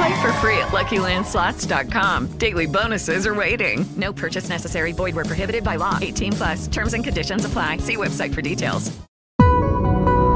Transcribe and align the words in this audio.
Play 0.00 0.14
for 0.22 0.32
free 0.42 0.58
at 0.58 0.68
LuckyLandSlots.com. 0.68 2.38
Daily 2.38 2.66
bonuses 2.66 3.26
are 3.26 3.34
waiting. 3.34 3.86
No 3.96 4.12
purchase 4.12 4.48
necessary. 4.48 4.92
Void 4.92 5.14
where 5.14 5.24
prohibited 5.24 5.62
by 5.64 5.76
law. 5.76 5.98
18 6.00 6.32
plus. 6.32 6.66
Terms 6.66 6.94
and 6.94 7.04
conditions 7.04 7.44
apply. 7.44 7.78
See 7.78 7.96
website 7.96 8.34
for 8.34 8.42
details. 8.42 8.92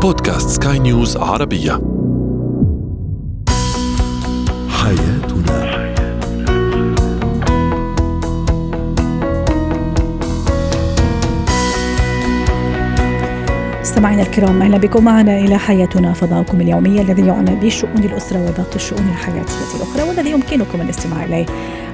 بودكاست 0.03 0.63
سكاي 0.63 0.79
نيوز 0.79 1.17
عربية 1.17 1.94
مستمعينا 13.96 14.22
الكرام 14.22 14.62
أهلا 14.62 14.78
بكم 14.78 15.04
معنا 15.04 15.38
إلى 15.38 15.58
حياتنا 15.58 16.14
فضاؤكم 16.14 16.62
اليومي 16.62 17.02
الذي 17.02 17.28
يعنى 17.28 17.56
بشؤون 17.56 18.04
الأسرة 18.04 18.40
وباقي 18.40 18.76
الشؤون 18.76 19.08
الحياتية 19.10 19.76
الأخرى 19.76 20.10
والذي 20.10 20.32
يمكنكم 20.32 20.82
الاستماع 20.82 21.24
إليه 21.24 21.46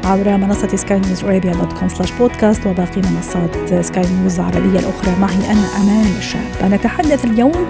عبر 0.04 0.38
منصة 0.38 0.76
سكاي 0.76 1.00
نيوز 1.00 1.24
ارابيا 1.24 1.54
dot 1.54 1.74
com 1.74 1.90
slash 1.90 2.12
podcast 2.12 2.68
وباقي 2.68 3.02
منصات 3.02 3.86
سكاي 3.86 4.04
نيوز 4.20 4.40
العربية 4.40 4.80
الأخرى. 4.80 5.16
معي 5.22 5.52
أنا 5.52 5.66
أمان 5.82 6.22
شاب 6.22 6.72
نتحدث 6.72 7.26
اليوم 7.26 7.66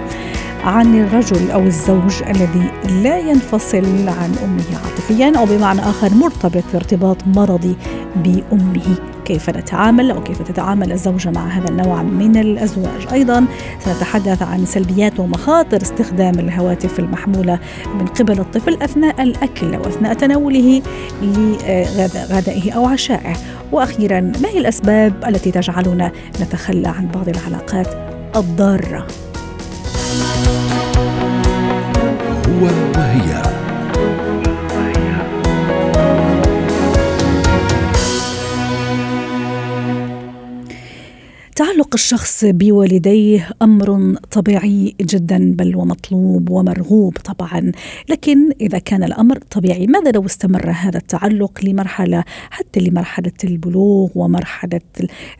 عن 0.64 1.00
الرجل 1.00 1.50
أو 1.50 1.62
الزوج 1.62 2.22
الذي 2.22 2.70
لا 2.92 3.18
ينفصل 3.18 4.08
عن 4.08 4.34
أمه 4.44 4.78
عاطفيا 4.84 5.32
أو 5.38 5.44
بمعنى 5.44 5.80
آخر 5.80 6.14
مرتبط 6.14 6.64
ارتباط 6.74 7.16
مرضي 7.26 7.76
بأمه. 8.16 8.96
كيف 9.24 9.50
نتعامل 9.50 10.10
أو 10.10 10.22
كيف 10.22 10.42
تتعامل 10.42 10.92
الزوجة 10.92 11.30
مع 11.30 11.48
هذا 11.48 11.68
النوع 11.68 12.02
من 12.02 12.36
الأزواج؟ 12.36 13.12
أيضا 13.12 13.44
سنتحدث 13.84 14.42
عن 14.42 14.66
سلبيات 14.66 15.20
ومخاطر 15.20 15.82
استخدام 15.82 16.38
الهواتف 16.38 16.98
المحمولة 16.98 17.58
من 17.98 18.06
قبل 18.06 18.40
الطفل 18.40 18.82
أثناء 18.82 19.22
الأكل 19.22 19.74
أو 19.74 19.86
اثناء 19.86 20.14
تناوله 20.14 20.82
لغدائه 21.22 22.72
أو 22.72 22.86
عشائه. 22.86 23.36
وأخيرا 23.72 24.20
ما 24.20 24.48
هي 24.48 24.58
الأسباب 24.58 25.24
التي 25.28 25.50
تجعلنا 25.50 26.12
نتخلى 26.40 26.88
عن 26.88 27.08
بعض 27.08 27.28
العلاقات 27.28 27.88
الضارة؟ 28.36 29.06
هو 32.62 32.68
وهي 32.96 33.61
تعلق 41.82 41.94
الشخص 41.94 42.44
بوالديه 42.44 43.50
أمر 43.62 44.16
طبيعي 44.30 44.94
جدا 45.00 45.54
بل 45.56 45.76
ومطلوب 45.76 46.50
ومرغوب 46.50 47.16
طبعا. 47.18 47.72
لكن 48.08 48.50
إذا 48.60 48.78
كان 48.78 49.04
الأمر 49.04 49.38
طبيعي 49.50 49.86
ماذا 49.86 50.10
لو 50.10 50.26
استمر 50.26 50.70
هذا 50.70 50.98
التعلق 50.98 51.64
لمرحلة 51.64 52.24
حتى 52.50 52.80
لمرحلة 52.80 53.32
البلوغ 53.44 54.10
ومرحلة 54.14 54.80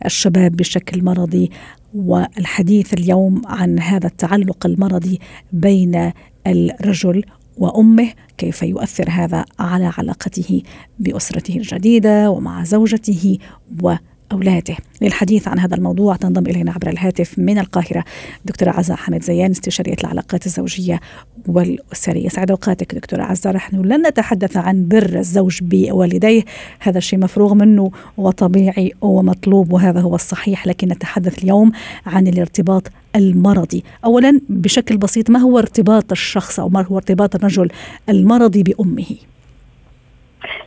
الشباب 0.05 0.55
بشكل 0.55 1.03
مرضي؟ 1.03 1.51
والحديث 1.95 2.93
اليوم 2.93 3.41
عن 3.45 3.79
هذا 3.79 4.07
التعلق 4.07 4.65
المرضي 4.65 5.19
بين 5.53 6.11
الرجل 6.47 7.23
وأمه 7.57 8.09
كيف 8.37 8.63
يؤثر 8.63 9.09
هذا 9.09 9.45
على 9.59 9.91
علاقته 9.97 10.61
بأسرته 10.99 11.57
الجديدة 11.57 12.29
ومع 12.29 12.63
زوجته 12.63 13.37
و 13.83 13.95
أولاده. 14.33 14.75
للحديث 15.01 15.47
عن 15.47 15.59
هذا 15.59 15.75
الموضوع 15.75 16.15
تنضم 16.15 16.45
إلينا 16.45 16.71
عبر 16.71 16.89
الهاتف 16.89 17.39
من 17.39 17.59
القاهرة 17.59 18.03
دكتورة 18.45 18.71
عزة 18.71 18.95
حمد 18.95 19.23
زيان 19.23 19.51
استشارية 19.51 19.95
العلاقات 20.03 20.45
الزوجية 20.45 20.99
والأسرية. 21.47 22.29
سعد 22.29 22.51
أوقاتك 22.51 22.95
دكتورة 22.95 23.23
عزة. 23.23 23.51
نحن 23.51 23.81
لن 23.81 24.07
نتحدث 24.07 24.57
عن 24.57 24.87
بر 24.87 25.15
الزوج 25.15 25.59
بوالديه. 25.61 26.43
هذا 26.79 26.97
الشيء 26.97 27.19
مفروغ 27.19 27.53
منه 27.53 27.91
وطبيعي 28.17 28.91
ومطلوب 29.01 29.73
وهذا 29.73 29.99
هو 30.01 30.15
الصحيح 30.15 30.67
لكن 30.67 30.87
نتحدث 30.87 31.43
اليوم 31.43 31.71
عن 32.05 32.27
الارتباط 32.27 32.87
المرضي. 33.15 33.83
أولا 34.05 34.39
بشكل 34.49 34.97
بسيط 34.97 35.29
ما 35.29 35.39
هو 35.39 35.59
ارتباط 35.59 36.11
الشخص 36.11 36.59
أو 36.59 36.69
ما 36.69 36.85
هو 36.85 36.97
ارتباط 36.97 37.35
الرجل 37.35 37.69
المرضي 38.09 38.63
بأمه؟ 38.63 39.15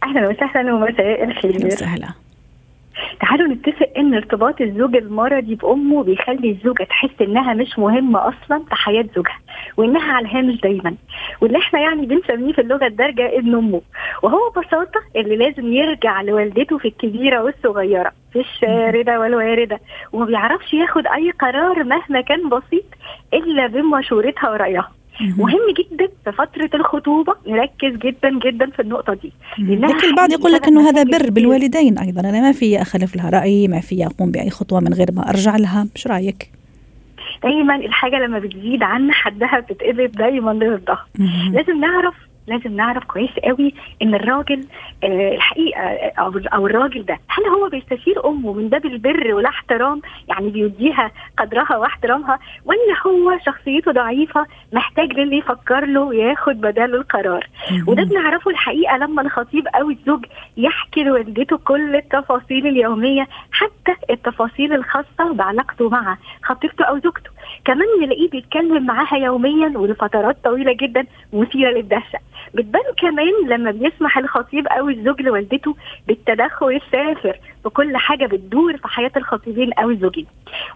أهلا 0.03 0.29
وسهلا 0.29 0.75
ومساء 0.75 1.25
الخير. 1.25 1.67
وسهلا 1.67 2.26
تعالوا 3.21 3.49
نتفق 3.49 3.89
إن 3.99 4.15
ارتباط 4.15 4.61
الزوج 4.61 4.97
المرضي 4.97 5.55
بأمه 5.55 6.03
بيخلي 6.05 6.51
الزوجة 6.51 6.85
تحس 6.85 7.11
إنها 7.21 7.55
مش 7.55 7.79
مهمة 7.79 8.19
أصلا 8.29 8.65
في 8.69 8.75
حياة 8.75 9.05
زوجها 9.17 9.39
وإنها 9.77 10.13
على 10.13 10.27
الهامش 10.27 10.61
دايما. 10.61 10.95
واللي 11.41 11.59
إحنا 11.59 11.81
يعني 11.81 12.07
بنسميه 12.07 12.53
في 12.53 12.61
اللغة 12.61 12.87
الدارجة 12.87 13.39
ابن 13.39 13.55
أمه. 13.55 13.81
وهو 14.23 14.51
ببساطة 14.57 15.01
اللي 15.17 15.37
لازم 15.37 15.73
يرجع 15.73 16.23
لوالدته 16.23 16.79
في 16.79 16.89
الكبيرة 16.89 17.43
والصغيرة 17.43 18.13
في 18.33 18.41
الشاردة 18.41 19.21
والواردة. 19.21 19.81
وما 20.13 20.25
بيعرفش 20.25 20.75
ياخد 20.75 21.07
أي 21.07 21.31
قرار 21.31 21.85
مهما 21.85 22.21
كان 22.21 22.49
بسيط 22.49 22.85
إلا 23.35 23.67
بمشورتها 23.67 24.51
ورأيها. 24.51 24.91
مهم. 25.21 25.59
جدا 25.79 26.09
في 26.25 26.33
فترة 26.33 26.71
الخطوبة 26.75 27.35
نركز 27.47 27.97
جدا 27.97 28.39
جدا 28.39 28.71
في 28.71 28.83
النقطة 28.83 29.15
دي. 29.15 29.33
لكن 29.59 30.09
البعض 30.09 30.33
يقول 30.33 30.53
لك 30.53 30.69
إنه 30.69 30.89
هذا 30.89 31.03
بر 31.03 31.31
بالوالدين. 31.31 31.99
أيضا 31.99 32.21
أنا 32.21 32.41
ما 32.41 32.53
في 32.53 32.83
أخلف 32.83 33.17
لها 33.17 33.31
رأي 33.31 33.69
ما 33.69 33.81
في 33.81 34.07
أقوم 34.07 34.31
بأي 34.31 34.51
خطوة 34.51 34.81
من 34.81 34.95
غير 34.95 35.13
ما 35.13 35.31
أرجع 35.31 35.57
لها. 35.57 35.87
إيش 35.97 36.07
رأيك؟ 36.07 36.51
دايما 37.43 37.77
الحاجة 37.77 38.17
لما 38.17 38.39
بتزيد 38.39 38.83
عن 38.83 39.13
حدها 39.13 39.61
بتتقلب 39.61 40.13
دايما 40.13 40.53
ضدها. 40.53 41.07
لازم 41.53 41.81
نعرف 41.81 42.15
لازم 42.47 42.77
نعرف 42.77 43.05
كويس 43.05 43.31
قوي 43.45 43.75
إن 44.03 44.15
الراجل 44.15 44.67
آه 45.05 45.35
الحقيقة 45.35 45.81
أو 46.19 46.33
أو 46.55 46.67
الراجل 46.67 47.05
ده 47.05 47.19
هل 47.29 47.45
هو 47.45 47.69
بيستشير 47.69 48.27
أمه 48.29 48.53
من 48.53 48.69
باب 48.69 48.87
البر 48.87 49.35
والاحترام 49.35 50.03
يعني 50.29 50.51
بيديها 50.51 51.11
قدرها 51.39 51.77
واحترامها 51.77 52.39
ولا 52.65 52.79
هو 53.07 53.39
شخصيته 53.47 53.93
ضعيفة 53.93 54.47
محتاج 54.73 55.13
للي 55.13 55.39
يفكر 55.39 55.85
له 55.85 56.01
وياخد 56.01 56.61
بداله 56.61 56.97
القرار؟ 56.99 57.47
وده 57.87 58.03
بنعرفه 58.05 58.51
الحقيقة 58.51 58.97
لما 58.97 59.23
الخطيب 59.23 59.67
أو 59.67 59.91
الزوج 59.91 60.25
يحكي 60.57 61.03
لوالدته 61.05 61.57
كل 61.57 61.97
التفاصيل 61.97 62.67
اليومية 62.67 63.27
حتى 63.53 63.95
التفاصيل 64.11 64.73
الخاصة 64.73 65.33
بعلاقته 65.33 65.89
مع 65.89 66.17
خطيبته 66.43 66.85
أو 66.85 66.99
زوجته. 66.99 67.31
كمان 67.65 67.87
نلاقيه 68.03 68.31
بيتكلم 68.31 68.87
معاها 68.87 69.17
يوميا 69.17 69.79
ولفترات 69.79 70.37
طويلة 70.45 70.73
جدا 70.73 71.07
مثيرة 71.33 71.71
للدهشة. 71.71 72.19
بتبان 72.55 72.83
كمان 72.99 73.33
لما 73.49 73.71
بيسمح 73.71 74.19
الخطيب 74.19 74.67
أو 74.67 74.89
الزوج 74.89 75.23
لوالدته 75.23 75.77
بالتدخل 76.09 76.67
السافر 76.71 77.39
في 77.63 77.69
كل 77.69 77.97
حاجة 77.97 78.27
بتدور 78.27 78.77
في 78.77 78.89
حياة 78.89 79.13
الخطيبين 79.17 79.73
أو 79.73 79.91
الزوجين. 79.91 80.27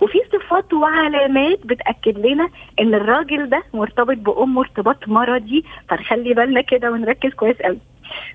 وفي 0.00 0.18
صفات 0.32 0.72
وعلامات 0.72 1.66
بتأكد 1.66 2.26
لنا 2.26 2.48
إن 2.80 2.94
الراجل 2.94 3.48
ده 3.48 3.62
مرتبط 3.74 4.16
بامه 4.16 4.60
ارتباط 4.60 5.08
مرضي 5.08 5.64
فنخلي 5.88 6.34
بالنا 6.34 6.60
كده 6.60 6.90
ونركز 6.90 7.30
كويس 7.34 7.56
قوي. 7.56 7.78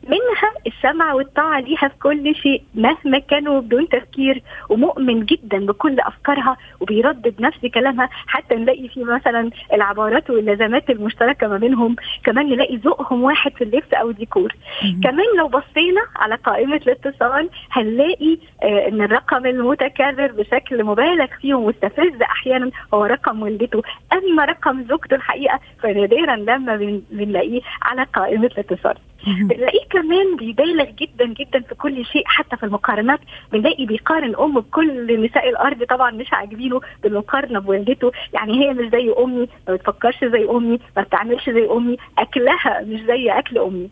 منها 0.08 0.52
السمع 0.68 1.14
والطاعة 1.14 1.60
ليها 1.60 1.88
في 1.88 1.96
كل 2.04 2.36
شيء 2.36 2.64
مهما 2.76 3.20
كانوا 3.20 3.62
بدون 3.62 3.90
تفكير 3.90 4.42
ومؤمن 4.70 5.26
جدا 5.26 5.66
بكل 5.66 6.00
أفكارها 6.00 6.58
وبيردد 6.80 7.42
نفس 7.42 7.66
كلامها 7.74 8.10
حتى 8.28 8.56
نلاقي 8.56 8.88
في 8.88 9.04
مثلا 9.04 9.50
العبارات 9.74 10.30
واللزمات 10.30 10.90
المشتركة 10.90 11.48
ما 11.48 11.58
بينهم 11.58 11.96
كمان 12.24 12.50
نلاقي 12.50 12.76
ذوقهم 12.76 13.24
واحد 13.24 13.52
في 13.56 13.64
اللبس 13.64 13.94
أو 13.94 14.10
الديكور 14.10 14.56
كمان 15.04 15.26
لو 15.38 15.48
بصينا 15.48 16.02
على 16.16 16.36
قائمة 16.36 16.76
الاتصال 16.76 17.50
هنلاقي 17.72 18.38
آه، 18.64 18.88
إن 18.88 19.02
الرقم 19.02 19.46
المتكرر 19.46 20.32
بشكل 20.32 20.84
مبالغ 20.84 21.26
فيه 21.42 21.54
ومستفز 21.54 22.22
أحيانا 22.22 22.72
هو 22.94 23.06
رقم 23.06 23.42
والدته. 23.42 23.82
أما 24.14 24.46
رقم 24.46 24.84
زوجته 24.84 25.16
الحقيقة 25.16 25.60
فنادرا 25.80 26.36
لما 26.36 26.76
بن- 26.76 27.02
بنلاقيه 27.12 27.62
على 27.82 28.04
قائمة 28.04 28.46
الاتصال. 28.46 28.96
بنلاقيه 29.26 29.86
كمان 29.90 30.36
بيبالغ 30.38 30.86
جدا 30.86 31.26
جدا 31.26 31.60
في 31.60 31.76
كل 31.76 32.06
شيء 32.06 32.24
حتى 32.26 32.58
في 32.58 32.64
المقارنات 32.66 33.20
بنلاقي 33.52 33.86
بيقارن 33.86 34.36
أمه 34.36 34.62
بكل 34.62 35.26
نساء 35.26 35.50
الأرض 35.50 35.84
طبعا 35.84 36.12
مش 36.12 36.34
عاجبينه 36.34 36.82
بالمقارنة 37.04 37.60
بوالدته. 37.60 38.12
يعني 38.34 38.66
هي 38.66 38.74
مش 38.74 38.92
زي 38.92 39.14
أمي 39.20 39.48
ما 39.68 39.76
بتفكرش 39.76 40.24
زي 40.26 40.50
أمي 40.50 40.80
ما 40.98 41.02
بتعملش 41.02 41.50
زي 41.50 41.68
أمي 41.72 41.98
أكلها 42.18 42.82
مش 42.82 43.00
زي 43.00 43.30
أكل 43.32 43.58
أمي. 43.58 43.90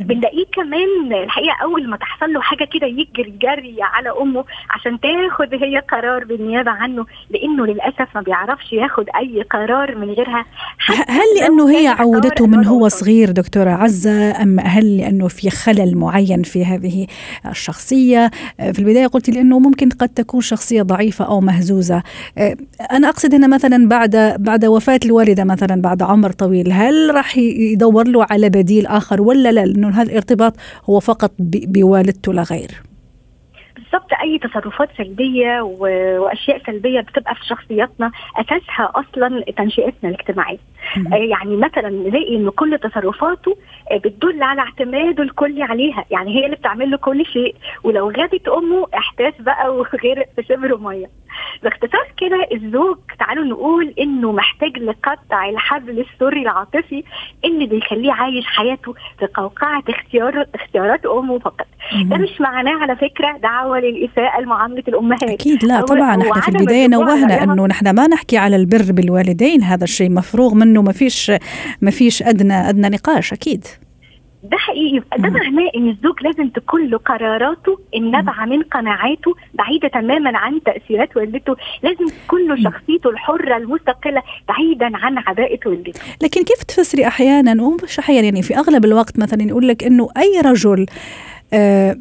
بنلاقيه 0.00 0.44
كمان 0.52 1.22
الحقيقة 1.24 1.56
أول 1.62 1.88
ما 1.88 1.96
تحصل 1.96 2.32
له 2.32 2.40
حاجة 2.40 2.64
كده 2.64 2.86
يجري 2.86 3.34
جري 3.42 3.76
على 3.80 4.10
أمه 4.20 4.44
عشان 4.70 4.98
تاخد 5.00 5.54
هي 5.54 5.78
قرار 5.78 6.24
بالنيابة 6.24 6.70
عنه 6.70 7.06
لأنه 7.30 7.66
للأسف 7.66 8.08
ما 8.14 8.20
بيعرفش 8.20 8.72
ياخد 8.72 9.06
أي 9.16 9.42
قرار 9.42 9.94
من 9.94 10.10
غيرها. 10.10 10.44
هل 11.08 11.40
لأنه 11.40 11.70
هي 11.70 11.86
عودته 11.86 12.46
من 12.46 12.64
هو 12.66 12.88
صغير 12.88 13.30
دكتورة 13.30 13.70
عزة 13.70 14.42
أم 14.42 14.60
هل 14.60 14.96
لأنه 14.96 15.28
في 15.28 15.50
خلل 15.50 15.96
معين 15.96 16.42
في 16.42 16.64
هذه 16.64 17.06
الشخصية؟ 17.46 18.30
في 18.72 18.78
البداية 18.78 19.06
قلت 19.06 19.30
لأنه 19.30 19.58
ممكن 19.58 19.88
قد 19.88 20.08
تكون 20.08 20.40
شخصية 20.40 20.82
ضعيفة 20.82 21.24
أو 21.24 21.40
مهزوزة. 21.40 22.02
أنا 22.92 23.08
أقصد 23.08 23.34
هنا 23.34 23.46
مثلا 23.46 23.88
بعد 23.88 24.36
بعد 24.38 24.64
وفاة 24.64 25.00
الوالدة 25.04 25.44
مثلا 25.44 25.82
بعد 25.82 26.02
عمر 26.02 26.30
طويل 26.30 26.72
هل 26.72 27.14
راح 27.14 27.36
يدور 27.38 28.08
له 28.08 28.26
على 28.30 28.48
بديل 28.48 28.86
آخر 28.86 29.22
ولا 29.22 29.52
لا؟ 29.52 29.71
لأنه 29.72 29.88
هذا 29.88 30.10
الارتباط 30.10 30.56
هو 30.84 31.00
فقط 31.00 31.32
بوالدته 31.38 32.32
لا 32.32 32.42
غير. 32.42 32.82
بالظبط 33.92 34.12
أي 34.22 34.38
تصرفات 34.38 34.88
سلبية 34.98 35.60
وأشياء 35.62 36.62
سلبية 36.66 37.00
بتبقى 37.00 37.34
في 37.34 37.46
شخصياتنا 37.46 38.10
أساسها 38.36 38.92
أصلا 38.94 39.44
تنشئتنا 39.56 40.10
الاجتماعية. 40.10 40.58
آه، 41.12 41.16
يعني 41.16 41.56
مثلا 41.56 41.88
نلاقي 41.88 42.36
إن 42.36 42.50
كل 42.50 42.78
تصرفاته 42.78 43.56
آه، 43.90 43.96
بتدل 43.98 44.42
على 44.42 44.60
اعتماده 44.60 45.22
الكلي 45.22 45.62
عليها. 45.62 46.04
يعني 46.10 46.40
هي 46.40 46.44
اللي 46.44 46.56
بتعمل 46.56 46.90
له 46.90 46.96
كل 46.96 47.26
شيء. 47.26 47.54
ولو 47.84 48.10
غابت 48.10 48.48
أمه 48.48 48.86
احساس 48.94 49.34
بقى 49.40 49.74
وغرق 49.74 50.26
في 50.36 50.42
شبر 50.48 50.76
مية. 50.78 51.06
باختصار 51.62 52.06
كده 52.16 52.46
الزوج 52.52 52.98
تعالوا 53.18 53.44
نقول 53.44 53.94
إنه 53.98 54.32
محتاج 54.32 54.78
لقطع 54.78 55.48
الحبل 55.48 56.00
السري 56.00 56.42
العاطفي 56.42 57.04
اللي 57.44 57.66
بيخليه 57.66 58.12
عايش 58.12 58.46
حياته 58.46 58.94
في 59.18 59.26
قوقعة 59.26 59.82
اختيار 59.88 60.46
اختيارات 60.54 61.06
أمه 61.06 61.38
فقط. 61.38 61.66
ده 62.04 62.16
مش 62.16 62.40
معناه 62.40 62.82
على 62.82 62.96
فكرة 62.96 63.36
دعوة 63.36 63.78
للاساءه 63.82 64.40
لمعامله 64.40 64.82
الأمهات. 64.88 65.22
أكيد 65.22 65.64
لا 65.64 65.80
طبعا 65.80 66.22
إحنا 66.22 66.40
في 66.40 66.48
البداية 66.48 66.88
نوهنا 66.88 67.42
أنه 67.42 67.66
نحن 67.66 67.90
ما 67.90 68.06
نحكي 68.06 68.36
على 68.36 68.56
البر 68.56 68.92
بالوالدين 68.92 69.62
هذا 69.62 69.84
الشيء 69.84 70.10
مفروغ 70.10 70.54
منه 70.54 70.82
ما 70.82 70.92
فيش 70.92 71.32
ما 71.80 71.90
فيش 71.90 72.22
أدنى 72.22 72.68
أدنى 72.68 72.88
نقاش 72.88 73.32
أكيد. 73.32 73.64
ده 74.44 74.56
حقيقي. 74.56 74.98
ده 75.18 75.30
معناه 75.30 75.70
إن 75.76 75.88
الزوج 75.88 76.22
لازم 76.22 76.48
تكون 76.48 76.86
له 76.86 76.98
قراراته 76.98 77.78
النابعة 77.94 78.44
من 78.46 78.62
قناعاته 78.62 79.34
بعيدة 79.54 79.88
تماما 79.88 80.38
عن 80.38 80.62
تأثيرات 80.62 81.16
والدته. 81.16 81.56
لازم 81.82 82.06
تكون 82.24 82.48
له 82.48 82.56
شخصيته 82.56 83.10
الحرة 83.10 83.56
المستقلة 83.56 84.22
بعيدا 84.48 84.96
عن 84.96 85.18
عباءة 85.18 85.58
والدته. 85.66 86.00
لكن 86.22 86.44
كيف 86.44 86.62
تفسري 86.62 87.06
أحيانا 87.06 87.62
ومش 87.62 87.98
أحيانا 87.98 88.24
يعني 88.24 88.42
في 88.42 88.56
أغلب 88.56 88.84
الوقت 88.84 89.18
مثلا 89.18 89.42
يقول 89.42 89.68
لك 89.68 89.84
إنه 89.84 90.08
أي 90.16 90.40
رجل 90.44 90.86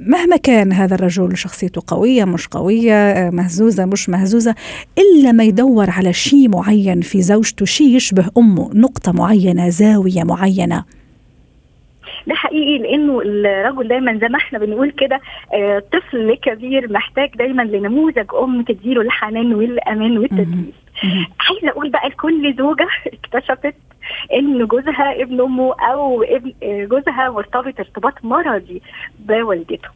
مهما 0.07 0.37
كان 0.37 0.71
هذا 0.71 0.95
الرجل 0.95 1.37
شخصيته 1.37 1.81
قوية 1.87 2.25
مش 2.25 2.47
قوية 2.47 2.93
آه، 2.93 3.29
مهزوزة 3.29 3.85
مش 3.85 4.09
مهزوزة 4.09 4.55
إلا 4.97 5.31
ما 5.31 5.43
يدور 5.43 5.89
على 5.89 6.13
شيء 6.13 6.49
معين 6.49 7.01
في 7.01 7.21
زوجته 7.21 7.65
شيء 7.65 7.95
يشبه 7.95 8.29
أمه 8.37 8.69
نقطة 8.73 9.11
معينة 9.11 9.69
زاوية 9.69 10.23
معينة. 10.23 10.83
ده 12.27 12.35
حقيقي 12.35 12.77
لأنه 12.77 13.21
الرجل 13.21 13.87
دايما 13.87 14.17
زي 14.17 14.27
ما 14.27 14.37
إحنا 14.37 14.59
بنقول 14.59 14.91
كده 14.91 15.21
آه، 15.53 15.83
طفل 15.93 16.35
كبير 16.35 16.93
محتاج 16.93 17.29
دايما 17.35 17.61
لنموذج 17.61 18.25
أم 18.43 18.63
تديله 18.63 19.01
الحنان 19.01 19.53
والأمان 19.53 20.17
والتدريس 20.17 20.75
عايزة 21.39 21.69
أقول 21.69 21.89
بقى 21.89 22.09
لكل 22.09 22.55
زوجة 22.57 22.87
اكتشفت 23.23 23.75
إن 24.33 24.65
جوزها 24.65 25.21
ابن 25.21 25.41
أمه 25.41 25.73
أو 25.91 26.23
ابن 26.23 26.53
جوزها 26.63 27.29
مرتبط 27.29 27.79
ارتباط 27.79 28.13
مرضي 28.23 28.81
بوالدته. 29.19 29.89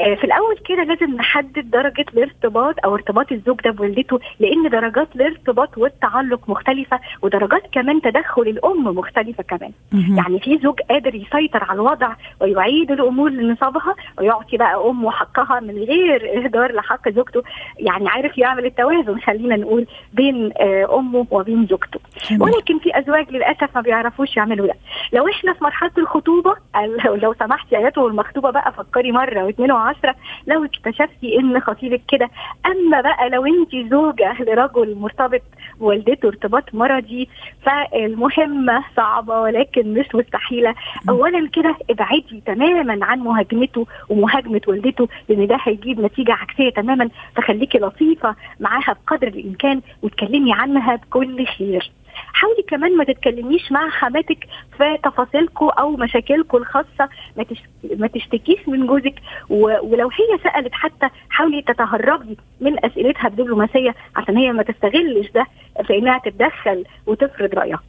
آه، 0.00 0.14
في 0.14 0.24
الأول 0.24 0.56
كده 0.68 0.84
لازم 0.84 1.14
نحدد 1.14 1.70
درجة 1.70 2.04
الارتباط 2.14 2.74
أو 2.84 2.94
ارتباط 2.94 3.32
الزوج 3.32 3.60
ده 3.64 3.70
بوالدته 3.70 4.18
لأن 4.40 4.68
درجات 4.70 5.08
الارتباط 5.16 5.78
والتعلق 5.78 6.40
مختلفة 6.50 7.00
ودرجات 7.22 7.62
كمان 7.72 8.00
تدخل 8.00 8.42
الأم 8.42 8.84
مختلفة 8.84 9.42
كمان. 9.42 9.72
يعني 10.16 10.40
في 10.40 10.58
زوج 10.62 10.80
قادر 10.90 11.14
يسيطر 11.14 11.64
على 11.64 11.76
الوضع 11.76 12.12
ويعيد 12.40 12.90
الأمور 12.90 13.30
لنصابها 13.30 13.94
ويعطي 14.18 14.56
بقى 14.56 14.88
أمه 14.90 15.10
حقها 15.10 15.60
من 15.60 15.74
غير 15.78 16.44
إهدار 16.44 16.72
لحق 16.74 17.08
زوجته. 17.08 17.42
يعني 17.78 18.08
عارف 18.08 18.38
يعمل 18.38 18.66
التوازن 18.66 19.18
خلينا 19.20 19.56
نقول 19.56 19.86
بين 20.12 20.50
آه، 20.60 20.98
أمه 20.98 21.26
وبين 21.30 21.66
زوجته. 21.66 22.00
ولكن 22.40 22.78
في 22.78 22.98
أزواج 22.98 23.30
للأسف 23.30 23.57
ما 23.74 23.80
بيعرفوش 23.80 24.36
يعملوا 24.36 24.66
ده. 24.66 24.74
لو 25.12 25.28
إحنا 25.28 25.52
في 25.52 25.64
مرحلة 25.64 25.90
الخطوبة 25.98 26.54
لو- 27.22 27.34
سمحتي 27.38 27.76
اياته 27.78 28.02
والمخطوبه 28.02 28.50
بقى 28.50 28.72
فكري 28.72 29.12
مرة 29.12 29.44
واثنين 29.44 29.72
وعشرة. 29.72 30.14
لو 30.46 30.64
اكتشفتي 30.64 31.38
إن 31.38 31.60
خطيبك 31.60 32.00
كده 32.08 32.28
أما 32.66 33.00
بقى 33.00 33.28
لو 33.30 33.46
انت 33.46 33.90
زوجة 33.90 34.36
لرجل 34.42 34.94
مرتبط 34.94 35.42
بوالدته 35.80 36.28
ارتباط 36.28 36.74
مرضي 36.74 37.28
فالمهمه 37.62 38.84
صعبة 38.96 39.40
ولكن 39.40 39.94
مش 39.94 40.06
مستحيلة. 40.14 40.74
اولا 41.08 41.48
كده 41.52 41.74
ابعدي 41.90 42.42
تماما 42.46 43.06
عن 43.06 43.18
مهاجمته 43.18 43.86
ومهاجمة 44.08 44.60
والدته 44.68 45.08
لأن 45.28 45.46
ده 45.46 45.58
هيجيب 45.62 46.00
نتيجة 46.00 46.32
عكسية 46.32 46.70
تماما. 46.70 47.08
فخليكي 47.36 47.78
لطيفة 47.78 48.34
معاها 48.60 48.96
بقدر 49.06 49.28
الإمكان 49.28 49.80
وتكلمي 50.02 50.52
عنها 50.52 50.96
بكل 50.96 51.46
خير. 51.46 51.90
حاولي 52.32 52.62
كمان 52.68 52.96
ما 52.96 53.04
تتكلميش 53.04 53.72
مع 53.72 53.88
حماتك 53.90 54.46
في 54.78 54.98
تفاصيلكم 55.04 55.68
أو 55.68 55.90
مشاكلكم 55.90 56.58
الخاصة. 56.58 57.08
ما. 57.36 57.44
ما 57.96 58.06
تشتكيش 58.06 58.68
من 58.68 58.86
جوزك. 58.86 59.14
و... 59.50 59.56
ولو 59.82 60.08
هي 60.08 60.38
سألت 60.44 60.74
حتى 60.74 61.08
حاولي 61.30 61.62
تتهربي 61.62 62.36
من 62.60 62.84
أسئلتها 62.84 63.28
بدبلوماسيه 63.28 63.94
عشان 64.16 64.36
هي 64.36 64.52
ما 64.52 64.62
تستغلش 64.62 65.30
ده 65.34 65.46
في 65.86 65.98
إنها 65.98 66.18
تتدخل 66.18 66.84
وتفرض 67.06 67.54
رأيها. 67.54 67.80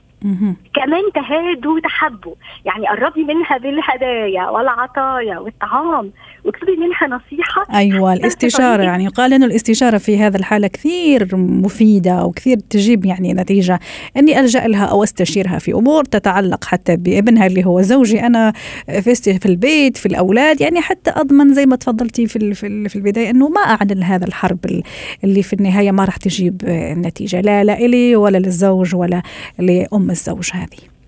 كمان 0.74 1.02
تهادوا 1.16 1.76
وتحبوا. 1.76 2.36
يعني 2.66 2.88
قربي 2.88 3.24
منها 3.24 3.58
بالهدايا 3.58 4.50
والعطايا 4.50 5.40
والطعام. 5.40 6.12
واكتبي 6.46 6.72
منها 6.76 7.18
نصيحة 7.18 7.66
أيوة 7.78 8.14
الاستشارة 8.14 8.84
يعني 8.84 9.04
يقال 9.06 9.34
أنه 9.34 9.46
الاستشارة 9.46 9.98
في 9.98 10.18
هذا 10.20 10.38
الحالة 10.38 10.68
كثير 10.68 11.36
مفيدة 11.36 12.26
وكثير 12.26 12.58
تجيب 12.70 13.06
يعني 13.06 13.34
نتيجة. 13.34 13.80
أني 14.18 14.40
ألجأ 14.40 14.68
لها 14.68 14.86
أو 14.86 15.04
أستشيرها 15.04 15.60
في 15.60 15.74
أمور 15.74 16.04
تتعلق 16.04 16.64
حتى 16.66 16.96
بابنها 16.96 17.48
اللي 17.48 17.66
هو 17.66 17.82
زوجي. 17.82 18.20
أنا 18.26 18.54
في 18.88 19.46
البيت 19.46 19.98
في 19.98 20.06
الأولاد 20.06 20.62
يعني 20.62 20.82
حتى 20.82 21.12
أضمن 21.12 21.54
زي 21.54 21.66
ما 21.66 21.76
تفضلتي 21.76 22.28
في 22.28 22.54
في 22.54 22.68
ال- 22.68 22.90
في 22.90 22.96
البداية 22.96 23.30
أنه 23.30 23.50
ما 23.50 23.62
أعلن 23.62 24.04
هذا 24.04 24.26
الحرب 24.26 24.66
ال- 24.66 24.84
اللي 25.24 25.44
في 25.44 25.54
النهاية 25.54 25.92
ما 25.92 26.06
راح 26.06 26.18
تجيب 26.18 26.62
نتيجة 26.98 27.42
لا 27.42 27.64
لا 27.64 27.80
إلي 27.80 28.16
ولا 28.16 28.38
للزوج 28.38 28.96
ولا 28.96 29.22
لأم 29.60 30.10
الزوج 30.10 30.50
هذه. 30.54 30.99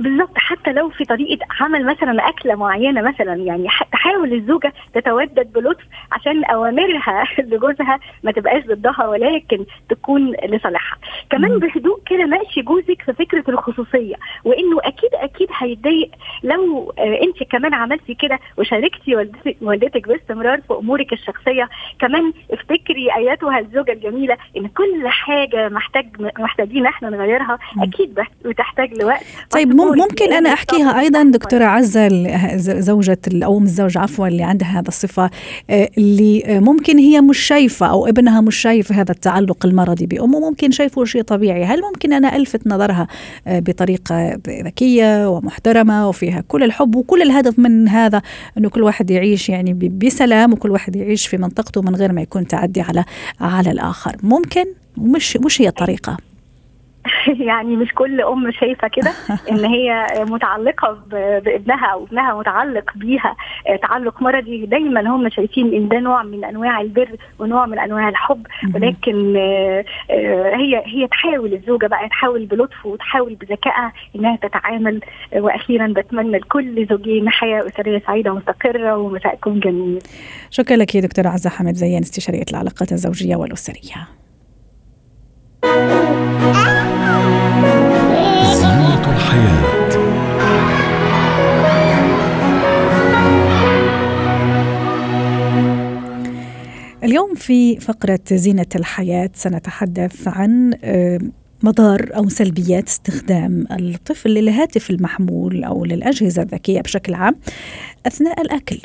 بالظبط 0.00 0.38
حتى 0.38 0.72
لو 0.72 0.88
في 0.88 1.04
طريقة 1.04 1.46
عمل 1.60 1.86
مثلا 1.86 2.28
اكله 2.28 2.54
معينة 2.54 3.02
مثلا 3.02 3.34
يعني 3.34 3.68
تحاول 3.92 4.32
الزوجة 4.32 4.72
تتودد 4.94 5.52
بلطف 5.52 5.84
عشان 6.12 6.44
أوامرها 6.44 7.24
لجوزها 7.50 7.98
ما 8.22 8.32
تبقاش 8.32 8.64
ضدها 8.66 9.06
ولكن 9.06 9.66
تكون 9.88 10.32
لصالحها. 10.32 10.98
كمان 11.30 11.58
بهدوء 11.58 12.00
كده 12.06 12.24
ناقشي 12.24 12.62
جوزك 12.62 13.02
في 13.02 13.12
فكرة 13.12 13.44
الخصوصية. 13.48 14.14
هيتضايق 15.62 16.10
لو 16.42 16.92
آه 16.98 17.18
انت 17.22 17.50
كمان 17.50 17.74
عملتي 17.74 18.14
كده 18.14 18.38
وشاركتي 18.58 19.14
والدتك, 19.62 20.08
باستمرار 20.08 20.60
في 20.60 20.74
أمورك 20.74 21.12
الشخصية 21.12 21.68
كمان 22.00 22.32
افتكري 22.50 23.14
أياتها 23.16 23.58
الزوجة 23.58 23.92
الجميلة 23.92 24.36
إن 24.56 24.66
كل 24.68 25.08
حاجة 25.08 25.68
محتاج 25.68 26.06
محتاجين 26.38 26.86
إحنا 26.86 27.10
نغيرها 27.10 27.58
أكيد 27.82 28.18
بتحتاج 28.44 28.94
لوقت. 28.94 29.24
طيب 29.50 29.74
ممكن 29.74 30.32
أنا 30.32 30.52
أحكيها 30.52 31.00
أيضا 31.00 31.22
دكتورة 31.22 31.64
عزة 31.64 32.08
زوجة 32.80 33.18
أو 33.44 33.58
ام 33.58 33.62
الزوج 33.62 33.98
عفوا 33.98 34.28
اللي 34.28 34.42
عندها 34.42 34.68
هذا 34.68 34.88
الصفة 34.88 35.30
آه، 35.70 35.88
اللي 35.98 36.42
ممكن 36.48 36.98
هي 36.98 37.20
مش 37.20 37.38
شايفة 37.38 37.86
أو 37.86 38.06
ابنها 38.06 38.40
مش 38.40 38.56
شايف 38.56 38.92
هذا 38.92 39.10
التعلق 39.10 39.66
المرضي 39.66 40.06
بأمه 40.06 40.40
ممكن 40.40 40.70
شايفه 40.70 41.04
شيء 41.04 41.22
طبيعي. 41.22 41.64
هل 41.64 41.80
ممكن 41.82 42.12
أنا 42.12 42.36
ألفت 42.36 42.66
نظرها 42.66 43.06
آه، 43.46 43.58
بطريقة 43.58 44.40
ذكية 44.48 45.28
ومحترمه 45.50 46.08
وفيها 46.08 46.44
كل 46.48 46.62
الحب 46.62 46.96
وكل 46.96 47.22
الهدف 47.22 47.58
من 47.58 47.88
هذا 47.88 48.22
إنه 48.58 48.68
كل 48.68 48.82
واحد 48.82 49.10
يعيش 49.10 49.48
يعني 49.48 49.74
بسلام 49.74 50.52
وكل 50.52 50.70
واحد 50.70 50.96
يعيش 50.96 51.26
في 51.26 51.36
منطقته 51.36 51.82
من 51.82 51.96
غير 51.96 52.12
ما 52.12 52.22
يكون 52.22 52.46
تعدي 52.46 52.80
على 52.80 53.04
على 53.40 53.70
الآخر. 53.70 54.16
ممكن؟ 54.22 54.64
مش 54.96 55.36
مش 55.36 55.60
هي 55.62 55.68
الطريقة. 55.68 56.29
يعني 57.48 57.76
مش 57.76 57.92
كل 57.94 58.20
أم 58.20 58.50
شايفة 58.52 58.88
كده 58.88 59.12
إن 59.50 59.64
هي 59.64 60.06
متعلقة 60.18 60.98
بابنها 61.10 61.86
أو 61.86 62.04
ابنها 62.04 62.34
متعلق 62.34 62.90
بيها. 62.94 63.36
آه، 63.68 63.76
تعلق 63.76 64.22
مرضي. 64.22 64.66
دايما 64.66 65.00
هم 65.10 65.28
شايفين 65.28 65.74
إن 65.74 65.88
ده 65.88 65.98
نوع 65.98 66.22
من 66.22 66.44
أنواع 66.44 66.80
البر 66.80 67.08
ونوع 67.38 67.66
من 67.66 67.78
أنواع 67.78 68.08
الحب. 68.08 68.46
ولكن 68.74 69.36
آه، 69.36 69.84
آه، 70.10 70.56
هي 70.56 70.82
هي 70.86 71.06
تحاول 71.08 71.54
الزوجة 71.54 71.86
بقى 71.86 72.08
تحاول 72.08 72.46
بلطف 72.46 72.86
وتحاول 72.86 73.34
بذكائها 73.34 73.92
إنها 74.16 74.36
تتعامل. 74.36 75.00
وأخيرا 75.36 75.86
بتمنى 75.86 76.38
لكل 76.38 76.86
زوجين 76.90 77.28
حياة 77.28 77.66
أسرية 77.66 78.02
سعيدة 78.06 78.32
ومستقرة 78.32 78.96
ومساءكم 78.96 79.60
جميل. 79.60 79.98
شكرا 80.50 80.76
لك 80.76 80.94
يا 80.94 81.00
دكتورة 81.00 81.28
عزة 81.28 81.50
حمد 81.50 81.74
زيان 81.74 82.02
استشارية 82.02 82.44
العلاقات 82.50 82.92
الزوجية 82.92 83.36
والأسرية. 83.36 84.08
اليوم 97.10 97.34
في 97.34 97.80
فقرة 97.80 98.20
زينة 98.32 98.66
الحياة 98.76 99.30
سنتحدث 99.34 100.28
عن 100.28 100.74
آه، 100.84 101.20
مضار 101.62 102.10
أو 102.16 102.28
سلبيات 102.28 102.88
استخدام 102.88 103.66
الطفل 103.70 104.30
للهاتف 104.30 104.90
المحمول 104.90 105.64
أو 105.64 105.84
للأجهزة 105.84 106.42
الذكية 106.42 106.80
بشكل 106.80 107.14
عام 107.14 107.36
أثناء 108.06 108.40
الأكل. 108.40 108.78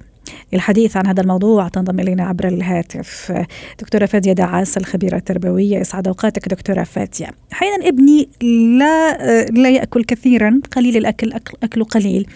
للحديث 0.53 0.97
عن 0.97 1.07
هذا 1.07 1.21
الموضوع 1.21 1.67
تنضم 1.67 1.99
إلينا 1.99 2.23
عبر 2.23 2.47
الهاتف 2.47 3.31
دكتورة 3.79 4.05
فادية 4.05 4.33
دعاس 4.33 4.77
الخبيرة 4.77 5.17
التربوية. 5.17 5.79
يسعد 5.79 6.07
أوقاتك 6.07 6.49
دكتورة 6.49 6.83
فادية. 6.83 7.27
أحيانا 7.53 7.87
ابني 7.87 8.29
لا 8.77 9.17
لا 9.45 9.69
يأكل 9.69 10.03
كثيرا 10.03 10.61
قليل 10.75 10.97
الأكل 10.97 11.33
أكله 11.63 11.85
قليل. 11.85 12.27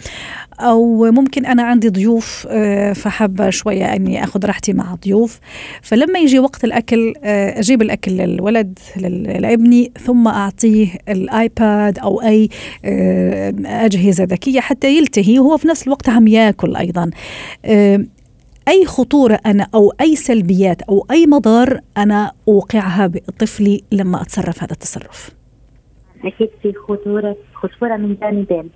أو 0.59 1.11
ممكن 1.11 1.45
أنا 1.45 1.63
عندي 1.63 1.89
ضيوف 1.89 2.47
آه، 2.49 2.93
فحابة 2.93 3.49
شوية 3.49 3.95
أني 3.95 4.23
أخذ 4.23 4.45
راحتي 4.45 4.73
مع 4.73 4.95
ضيوف. 4.95 5.39
فلما 5.81 6.19
يجي 6.19 6.39
وقت 6.39 6.63
الأكل 6.63 7.13
آه، 7.23 7.59
أجيب 7.59 7.81
الأكل 7.81 8.11
للولد 8.11 8.79
لابني 9.39 9.91
ثم 9.99 10.27
أعطيه 10.27 10.87
الآيباد 11.09 11.99
أو 11.99 12.21
أي 12.21 12.49
آه، 12.85 13.53
أجهزة 13.65 14.23
ذكية 14.23 14.59
حتى 14.59 14.97
يلتهي 14.97 15.39
وهو 15.39 15.57
في 15.57 15.67
نفس 15.67 15.87
الوقت 15.87 16.09
عم 16.09 16.27
يأكل 16.27 16.75
أيضا. 16.75 17.11
أي 18.67 18.85
خطورة 18.85 19.39
أنا 19.45 19.67
أو 19.75 19.93
أي 20.01 20.15
سلبيات 20.15 20.81
أو 20.81 21.05
أي 21.11 21.27
مضار 21.27 21.79
أنا 21.97 22.31
أوقعها 22.47 23.07
بطفلي 23.07 23.83
لما 23.91 24.21
أتصرف 24.21 24.63
هذا 24.63 24.71
التصرف؟ 24.71 25.29
أكيد 26.23 26.49
في 26.61 26.73
خطورة 26.87 27.37
خطورة 27.53 27.97
من 27.97 28.15
جانبين. 28.21 28.69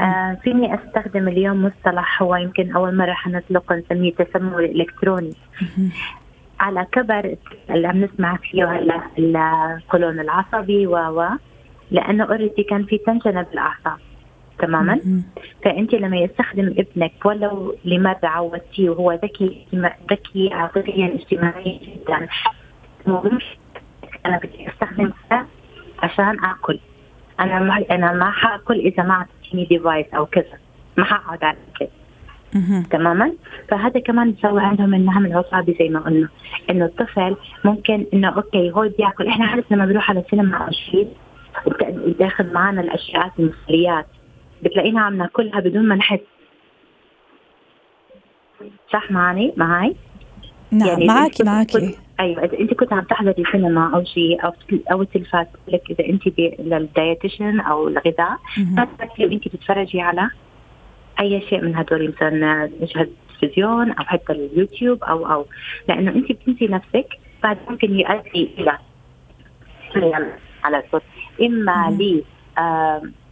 آه 0.00 0.38
فيني 0.44 0.74
أستخدم 0.74 1.28
اليوم 1.28 1.64
مصطلح 1.64 2.22
هو 2.22 2.36
يمكن 2.36 2.72
أول 2.72 2.96
مرة 2.96 3.12
حنطلقه 3.12 3.74
نسميه 3.76 4.12
التسمم 4.20 4.58
الإلكتروني. 4.58 5.32
على 6.60 6.86
كبر 6.92 7.36
اللي 7.70 7.88
عم 7.88 8.04
نسمع 8.04 8.36
فيه 8.36 8.64
هلا 8.64 9.00
القولون 9.18 10.20
العصبي 10.20 10.86
و 10.86 11.24
لأنه 11.90 12.24
already 12.24 12.62
كان 12.62 12.84
في 12.84 12.98
tension 12.98 13.42
بالأعصاب. 13.42 13.98
تماما؟ 14.58 15.00
فأنت 15.64 15.94
لما 15.94 16.16
يستخدم 16.16 16.74
ابنك 16.78 17.12
ولو 17.24 17.76
لمرة 17.84 18.20
عودتيه 18.22 18.90
وهو 18.90 19.12
ذكي 19.12 19.66
ذكي 20.10 20.50
عاطفيا 20.52 21.14
اجتماعيا 21.14 21.78
جدا 21.78 22.28
أنا 24.26 24.38
بدي 24.38 24.68
استخدم 24.68 25.12
عشان 25.98 26.44
آكل. 26.44 26.80
أنا 27.40 27.58
ما 27.58 27.84
أنا 27.90 28.12
ما 28.12 28.30
حأكل 28.30 28.78
إذا 28.80 29.02
ما 29.02 29.26
اعطيتني 29.50 29.64
device 29.64 30.06
أو 30.14 30.26
كذا. 30.26 30.58
ما 30.96 31.04
حقعد 31.04 31.44
على 31.44 31.56
الاكل 31.56 31.92
تماما؟ 32.90 33.32
فهذا 33.68 34.00
كمان 34.00 34.30
بيسوي 34.30 34.62
عندهم 34.62 34.94
النهم 34.94 35.26
العصابي 35.26 35.76
زي 35.78 35.88
ما 35.88 36.00
قلنا. 36.00 36.28
إنه 36.70 36.84
الطفل 36.84 37.36
ممكن 37.64 38.06
إنه 38.14 38.28
أوكي 38.28 38.70
هو 38.70 38.88
بياكل 38.98 39.26
إحنا 39.26 39.46
عارف 39.46 39.72
لما 39.72 39.86
بنروح 39.86 40.10
على 40.10 40.20
السينما 40.20 40.56
أو 40.56 40.70
شيء 40.70 41.08
داخل 42.18 42.52
معنا 42.52 42.80
الاشياء 42.80 43.32
المسليات 43.38 44.06
بتلاقينا 44.62 45.00
عم 45.00 45.16
ناكلها 45.16 45.60
بدون 45.60 45.88
ما 45.88 45.94
نحس. 45.94 46.20
صح 48.92 49.10
معي 49.10 49.52
معي 49.56 49.96
نعم 50.72 50.88
يعني 50.88 51.06
معك 51.06 51.40
معك 51.40 51.76
أيوه 52.20 52.44
إذا 52.44 52.58
أنت 52.58 52.74
كنت 52.74 52.92
عم 52.92 53.00
تحضري 53.00 53.44
سينما 53.52 53.94
أو 53.94 54.04
شيء 54.04 54.44
أو 54.44 54.52
أو 54.92 55.02
التلفاز 55.02 55.46
لك 55.68 55.82
إذا 55.90 56.08
أنت 56.08 56.22
لل 56.60 56.78
dietitian 56.78 57.60
أو 57.60 57.88
الغذاء 57.88 58.38
أنت 59.20 59.48
تتفرجي 59.48 60.00
على 60.00 60.30
أي 61.20 61.40
شيء 61.48 61.60
من 61.60 61.76
هدول 61.76 62.08
مثلا 62.16 62.70
مشهد 62.82 63.10
التلفزيون 63.42 63.92
أو 63.92 64.04
حتى 64.04 64.32
اليوتيوب 64.32 65.04
أو 65.04 65.26
أو 65.32 65.46
لأنه 65.88 66.10
أنت 66.10 66.32
بتنسي 66.32 66.66
نفسك 66.66 67.18
بعد 67.42 67.58
ممكن 67.70 67.98
يؤدي 67.98 68.50
إلى 68.58 68.78
على 70.64 70.78
الصوت 70.78 71.02
إما 71.42 71.96
ل 72.00 72.22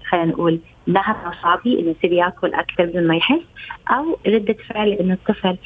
خلينا 0.09 0.27
نقول 0.27 0.61
نهم 0.87 1.17
عصبي 1.25 1.81
إنه 1.81 1.95
يصير 1.99 2.13
يأكل 2.13 2.55
أكثر 2.55 2.87
بدون 2.87 3.07
ما 3.07 3.17
يحس 3.17 3.43
أو 3.91 4.19
ردة 4.27 4.57
فعل 4.69 4.89
إنه 4.89 5.15
الطفل 5.15 5.57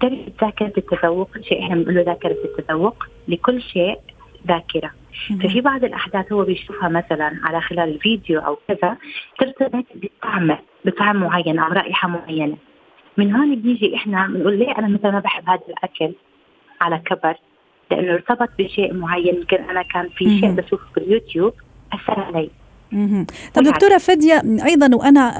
تعرف 0.00 0.18
ذاكرة 0.40 0.72
التذوق 0.78 1.28
شيء 1.40 1.62
إحنا 1.62 1.74
بنقول 1.74 1.94
له 1.94 2.02
ذاكرة 2.02 2.36
التذوق 2.44 3.06
لكل 3.28 3.62
شيء 3.62 3.98
ذاكرة. 4.48 4.90
ففي 5.42 5.60
بعض 5.60 5.84
الأحداث 5.84 6.32
هو 6.32 6.44
بيشوفها 6.44 6.88
مثلا 6.88 7.40
على 7.44 7.60
خلال 7.60 7.88
الفيديو 7.88 8.40
أو 8.40 8.58
كذا 8.68 8.96
ترتبط 9.38 9.84
بطعم 9.94 10.56
بطعم 10.84 11.16
معين 11.16 11.58
أو 11.58 11.72
رائحة 11.72 12.08
معينة. 12.08 12.56
من 13.16 13.36
هون 13.36 13.54
بنيجي 13.54 13.96
إحنا 13.96 14.26
بنقول 14.26 14.58
ليه 14.58 14.78
أنا 14.78 14.88
مثلا 14.88 15.10
ما 15.10 15.20
بحب 15.20 15.48
هذا 15.48 15.60
الأكل 15.68 16.12
على 16.80 16.98
كبر؟ 16.98 17.34
لأنه 17.90 18.12
ارتبط 18.12 18.48
بشيء 18.58 18.94
معين 18.94 19.36
يمكن 19.36 19.56
أنا 19.56 19.82
كان 19.82 20.08
في 20.08 20.40
شيء 20.40 20.50
بشوفه 20.50 20.84
في 20.94 21.00
اليوتيوب 21.00 21.54
أثر 21.92 22.20
علي. 22.20 22.50
طب 23.54 23.62
دكتورة 23.62 23.98
فديه 23.98 24.42
أيضا 24.64 24.96
وأنا 24.96 25.34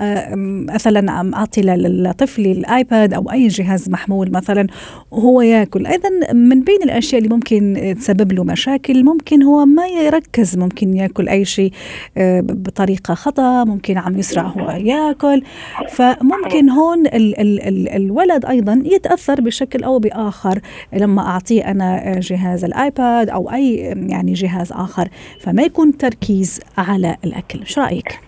مثلا 0.75 1.13
عم 1.13 1.35
أعطي 1.35 1.61
لطفلي 1.61 2.53
الآيباد 2.53 3.15
أو 3.15 3.31
أي 3.33 3.49
جهاز 3.49 3.91
محمول 3.91 4.31
مثلا 4.33 4.67
وهو 5.11 5.43
يأكل. 5.43 5.87
أيضا 5.87 6.09
من 6.33 6.63
بين 6.63 6.83
الأشياء 6.83 7.23
اللي 7.23 7.35
ممكن 7.35 7.95
تسبب 7.99 8.33
له 8.33 8.45
مشاكل 8.45 9.05
ممكن 9.05 9.43
هو 9.43 9.67
ما 9.67 9.87
يركز 9.87 10.59
ممكن 10.59 10.95
يأكل 10.95 11.29
أي 11.29 11.45
شيء 11.45 11.73
آه، 12.17 12.41
بطريقة 12.41 13.15
خطأ 13.15 13.65
ممكن 13.65 13.99
عم 13.99 14.19
يسرع 14.19 14.43
هو 14.43 14.71
يأكل. 14.71 15.43
فممكن 15.89 16.71
هون 16.71 17.07
ال 17.07 17.41
ال 17.41 17.63
ال 17.63 17.89
الولد 17.89 18.45
أيضا 18.45 18.83
يتأثر 18.85 19.41
بشكل 19.41 19.85
أو 19.85 19.99
بآخر 19.99 20.61
لما 20.93 21.23
أعطيه 21.23 21.71
أنا 21.71 22.21
جهاز 22.21 22.65
الآيباد 22.65 23.31
أو 23.31 23.53
أي 23.53 23.75
يعني 24.09 24.33
جهاز 24.33 24.73
آخر. 24.73 25.09
فما 25.41 25.63
يكون 25.63 25.97
تركيز 25.97 26.61
على 26.79 27.17
الأكل. 27.41 27.59
الاكل 27.59 27.61
إيش 27.61 27.79
رأيك؟ 27.79 28.21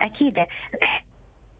أكيد. 0.00 0.46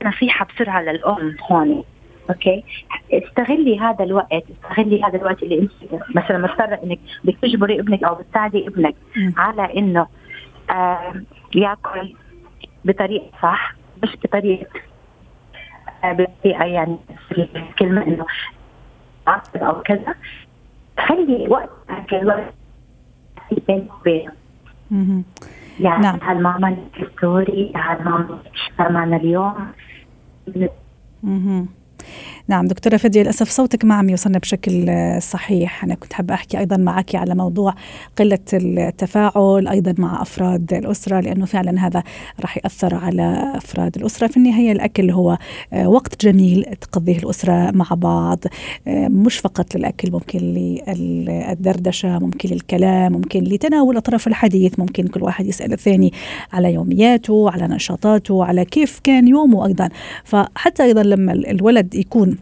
نصيحة 0.04 0.46
بسرعة 0.46 0.82
للأم 0.82 1.36
هون. 1.50 1.84
أوكي؟ 2.30 2.64
استغلي 3.12 3.80
هذا 3.80 4.04
الوقت. 4.04 4.44
استغلي 4.64 5.02
هذا 5.02 5.16
الوقت 5.16 5.42
اللي 5.42 5.58
أنت 5.58 6.02
مثلا 6.14 6.38
مضطرة 6.38 6.80
إنك 6.84 6.98
بدك 7.24 7.38
تجبري 7.42 7.80
ابنك 7.80 8.04
أو 8.04 8.14
بتساعدي 8.14 8.68
ابنك 8.68 8.94
م. 9.16 9.30
على 9.36 9.78
إنه 9.78 10.06
آه 10.70 11.22
يأكل 11.54 12.14
بطريقة 12.84 13.30
صح 13.42 13.74
مش 14.02 14.16
بطريقة 14.24 14.66
آه 16.04 16.12
بطريقة 16.12 16.64
يعني 16.64 16.96
كلمه 17.78 18.02
إنه 18.02 18.26
أو 19.56 19.82
كذا. 19.82 20.14
خلي 20.98 21.48
وقت 21.48 21.70
أكل 21.90 22.26
وقت 22.26 22.54
بين 23.68 23.88
وبينهم 24.00 25.24
يعني 25.80 26.02
نعم. 26.02 26.18
هل 26.22 26.42
ماما 26.42 26.76
ستوري 27.16 27.72
هل 27.76 28.04
ماما 28.78 29.16
اليوم؟ 29.16 29.54
نعم 32.48 32.66
دكتورة 32.66 32.96
فدية 32.96 33.22
للأسف 33.22 33.50
صوتك 33.50 33.84
ما 33.84 33.94
عم 33.94 34.08
يوصلنا 34.08 34.38
بشكل 34.38 34.92
صحيح. 35.22 35.84
أنا 35.84 35.94
كنت 35.94 36.12
حابة 36.12 36.34
أحكي 36.34 36.58
أيضا 36.58 36.76
معك 36.76 37.14
على 37.14 37.34
موضوع 37.34 37.74
قلة 38.18 38.38
التفاعل 38.52 39.68
أيضا 39.68 39.94
مع 39.98 40.22
أفراد 40.22 40.72
الأسرة 40.74 41.20
لأنه 41.20 41.46
فعلا 41.46 41.86
هذا 41.86 42.02
راح 42.40 42.56
يأثر 42.56 42.94
على 42.94 43.52
أفراد 43.54 43.96
الأسرة. 43.96 44.26
في 44.26 44.36
النهاية 44.36 44.72
الأكل 44.72 45.10
هو 45.10 45.38
وقت 45.84 46.24
جميل 46.24 46.64
تقضيه 46.80 47.18
الأسرة 47.18 47.70
مع 47.70 47.86
بعض 47.90 48.38
مش 48.86 49.38
فقط 49.38 49.76
للأكل 49.76 50.12
ممكن 50.12 50.38
للدردشة 50.38 52.18
ممكن 52.18 52.48
للكلام 52.48 53.12
ممكن 53.12 53.40
لتناول 53.44 53.96
أطراف 53.96 54.26
الحديث 54.26 54.78
ممكن 54.78 55.06
كل 55.06 55.22
واحد 55.22 55.46
يسأل 55.46 55.72
الثاني 55.72 56.12
على 56.52 56.74
يومياته 56.74 57.50
على 57.50 57.66
نشاطاته 57.68 58.44
على 58.44 58.64
كيف 58.64 59.00
كان 59.04 59.28
يومه 59.28 59.66
أيضا. 59.66 59.88
فحتى 60.24 60.82
أيضا 60.82 61.02
لما 61.02 61.32
الولد 61.32 61.94
يكون 61.94 62.33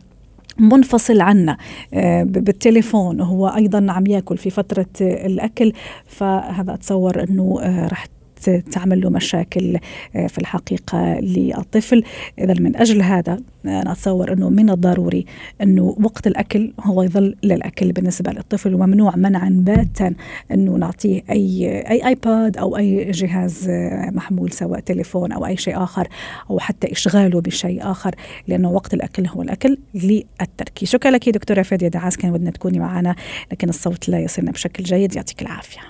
منفصل 0.58 1.20
عنا 1.20 1.56
آه، 1.94 2.22
بالتليفون 2.22 3.20
وهو 3.20 3.48
أيضا 3.48 3.86
عم 3.88 4.06
يأكل 4.06 4.36
في 4.36 4.50
فترة 4.50 4.86
الأكل 5.00 5.72
فهذا 6.06 6.74
أتصور 6.74 7.22
إنه 7.22 7.58
آه، 7.62 7.86
رح 7.86 8.06
تعمل 8.50 9.00
له 9.00 9.10
مشاكل 9.10 9.78
آه، 10.16 10.26
في 10.26 10.38
الحقيقة 10.38 11.20
للطفل. 11.20 12.04
إذا 12.38 12.54
من 12.60 12.76
أجل 12.76 13.02
هذا 13.02 13.38
أنا 13.64 13.92
أتصور 13.92 14.32
أنه 14.32 14.50
من 14.50 14.70
الضروري 14.70 15.26
أنه 15.62 15.96
وقت 16.02 16.26
الأكل 16.26 16.72
هو 16.80 17.02
يظل 17.02 17.36
للأكل 17.42 17.92
بالنسبة 17.92 18.32
للطفل 18.32 18.74
وممنوع 18.74 19.16
منعا 19.16 19.50
باتا 19.66 20.14
أنه 20.50 20.72
نعطيه 20.72 21.22
أي 21.30 21.82
أي 21.90 22.06
آيباد 22.06 22.56
أو 22.56 22.76
أي 22.76 23.10
جهاز 23.10 23.68
آه، 23.68 24.10
محمول 24.10 24.52
سواء 24.52 24.80
تليفون 24.80 25.32
أو 25.32 25.46
أي 25.46 25.56
شيء 25.56 25.82
آخر 25.82 26.08
أو 26.50 26.58
حتى 26.58 26.92
إشغاله 26.92 27.40
بشيء 27.40 27.90
آخر 27.90 28.14
لأنه 28.48 28.70
وقت 28.70 28.94
الأكل 28.94 29.26
هو 29.26 29.42
الأكل 29.42 29.78
للتركيز. 29.94 30.88
شكرا 30.88 31.10
لك 31.10 31.28
دكتورة 31.28 31.62
فادية 31.62 31.88
دعاس 31.88 32.16
كان 32.16 32.32
ودنا 32.32 32.50
تكوني 32.50 32.78
معنا 32.78 33.14
لكن 33.52 33.68
الصوت 33.68 34.08
لا 34.08 34.20
يصلنا 34.20 34.50
بشكل 34.50 34.84
جيد. 34.84 35.16
يعطيك 35.16 35.42
العافية. 35.42 35.80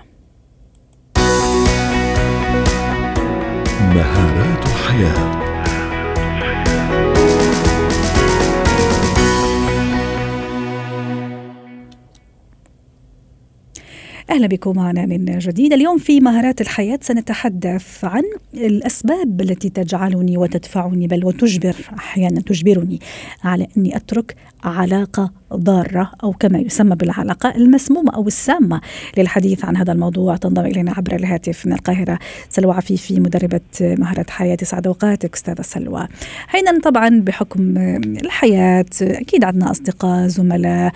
مهارات 3.82 4.68
حياة. 4.68 5.42
أهلا 14.30 14.46
بكم 14.46 14.76
معنا 14.76 15.06
من 15.06 15.38
جديد. 15.38 15.72
اليوم 15.72 15.98
في 15.98 16.20
مهارات 16.20 16.60
الحياة 16.60 16.98
سنتحدث 17.02 18.04
عن 18.04 18.22
الأسباب 18.54 19.40
التي 19.40 19.68
تجعلني 19.68 20.36
وتدفعني 20.36 21.06
بل 21.06 21.24
وتجبر 21.24 21.76
أحيانا 21.98 22.40
تجبرني 22.40 22.98
على 23.44 23.66
أني 23.76 23.96
أترك 23.96 24.36
علاقة 24.64 25.32
ضارة 25.56 26.10
أو 26.24 26.32
كما 26.32 26.58
يسمى 26.58 26.96
بالعلاقة 26.96 27.54
المسمومة 27.56 28.14
أو 28.14 28.26
السامة 28.26 28.80
للحديث 29.18 29.64
عن 29.64 29.76
هذا 29.76 29.92
الموضوع 29.92 30.36
تنضم 30.36 30.64
إلينا 30.66 30.92
عبر 30.96 31.14
الهاتف 31.14 31.66
من 31.66 31.72
القاهرة 31.72 32.18
سلوى 32.48 32.74
عفيفي 32.74 33.20
مدربة 33.20 33.60
مهارات 33.80 34.30
حياة 34.30 34.56
سعد 34.62 34.86
اوقاتك 34.86 35.34
أستاذة 35.34 35.62
سلوى. 35.62 36.08
أحيانا 36.48 36.80
طبعا 36.80 37.08
بحكم 37.20 37.78
الحياة 38.22 38.84
أكيد 39.02 39.44
عندنا 39.44 39.70
أصدقاء 39.70 40.26
زملاء 40.26 40.92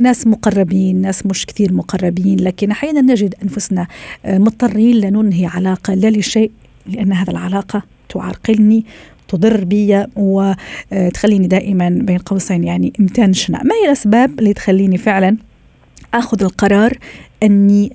ناس 0.00 0.26
مقربين 0.26 1.00
ناس 1.00 1.26
مش 1.26 1.46
كثير 1.46 1.72
مقربين 1.72 2.40
لكن 2.40 2.70
أحيانا 2.70 3.00
نجد 3.00 3.34
أنفسنا 3.42 3.86
مضطرين 4.26 4.96
لننهي 4.96 5.46
علاقة 5.46 5.94
لا 5.94 6.10
لشيء 6.10 6.50
لأن 6.86 7.12
هذه 7.12 7.30
العلاقة 7.30 7.82
تعرقلني 8.08 8.84
تضر 9.36 9.64
بي 9.64 10.06
وتخليني 10.16 11.46
دائما 11.46 11.88
بين 11.88 12.18
قوسين 12.18 12.64
يعني 12.64 12.92
متنشنة 12.98 13.58
ما 13.58 13.74
هي 13.74 13.86
الأسباب 13.86 14.38
اللي 14.38 14.52
تخليني 14.52 14.98
فعلا 14.98 15.36
أخذ 16.14 16.42
القرار 16.42 16.98
أني 17.42 17.92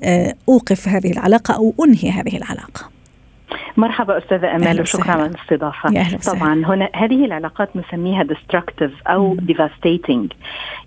أوقف 0.49 0.87
هذه 0.87 1.11
العلاقة 1.11 1.53
أو 1.53 1.73
أنهي 1.85 2.09
هذه 2.09 2.37
العلاقة؟ 2.37 2.96
مرحبا 3.77 4.17
أستاذة 4.17 4.55
امال 4.55 4.81
وشكرا 4.81 5.11
على 5.11 5.25
الاستضافة. 5.25 5.89
طبعا 6.33 6.53
هنا 6.53 6.89
هذه 6.93 7.25
العلاقات 7.25 7.69
نسميها 7.75 8.23
destructive 8.23 8.91
أو 9.07 9.35
devastating 9.35 10.33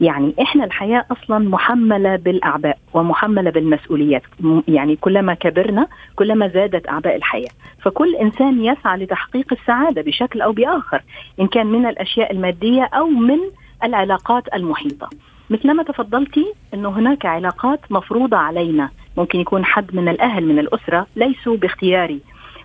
يعني 0.01 0.35
إحنا 0.43 0.65
الحياة 0.65 1.05
أصلا 1.13 1.39
محملة 1.39 2.17
بالأعباء 2.17 2.79
ومحملة 2.95 3.51
بالمسؤوليات. 3.51 4.23
يعني 4.69 4.97
كلما 4.97 5.35
كبرنا 5.35 5.87
كلما 6.17 6.49
زادت 6.49 6.89
أعباء 6.89 7.17
الحياة. 7.17 7.51
فكل 7.83 8.17
إنسان 8.17 8.65
يسعى 8.65 8.99
لتحقيق 8.99 9.53
السعادة 9.53 10.03
بشكل 10.03 10.41
أو 10.41 10.53
بآخر 10.53 11.03
إن 11.41 11.47
كان 11.47 11.67
من 11.67 11.87
الأشياء 11.87 12.33
المادية 12.33 12.89
أو 12.95 13.09
من 13.09 13.39
العلاقات 13.85 14.45
المحيطة. 14.55 15.11
مثلما 15.51 15.83
تفضلتي 15.83 16.53
إنه 16.75 16.89
هناك 16.89 17.27
علاقات 17.27 17.81
مفروضة 17.91 18.37
علينا. 18.37 18.91
ممكن 19.17 19.41
يكون 19.41 19.65
حد 19.65 19.95
من 19.95 20.09
الأهل 20.09 20.47
من 20.47 20.59
الأسرة 20.59 21.07
ليسوا 21.17 21.57
باختياري. 21.57 22.21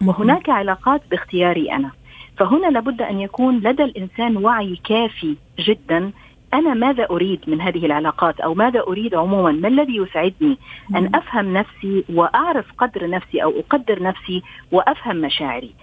وهناك 0.06 0.50
علاقات 0.50 1.02
باختياري 1.12 1.72
أنا. 1.72 1.92
فهنا 2.38 2.68
لابد 2.68 3.02
أن 3.02 3.20
يكون 3.20 3.58
لدى 3.58 3.84
الإنسان 3.84 4.38
وعي 4.38 4.80
كافي 4.84 5.36
جدا. 5.60 6.12
أنا 6.54 6.74
ماذا 6.74 7.08
أريد 7.12 7.40
من 7.48 7.62
هذه 7.62 7.86
العلاقات؟ 7.86 8.40
أو 8.40 8.54
ماذا 8.54 8.80
أريد 8.80 9.16
عموما؟ 9.16 9.52
ما 9.52 9.68
الذي 9.68 9.96
يسعدني؟ 9.96 10.58
أن 10.96 11.16
أفهم 11.16 11.54
نفسي 11.54 12.04
وأعرف 12.14 12.66
قدر 12.78 13.10
نفسي 13.10 13.44
أو 13.44 13.60
أقدر 13.60 14.04
نفسي 14.04 14.44
وأفهم 14.72 15.16
مشاعري. 15.16 15.76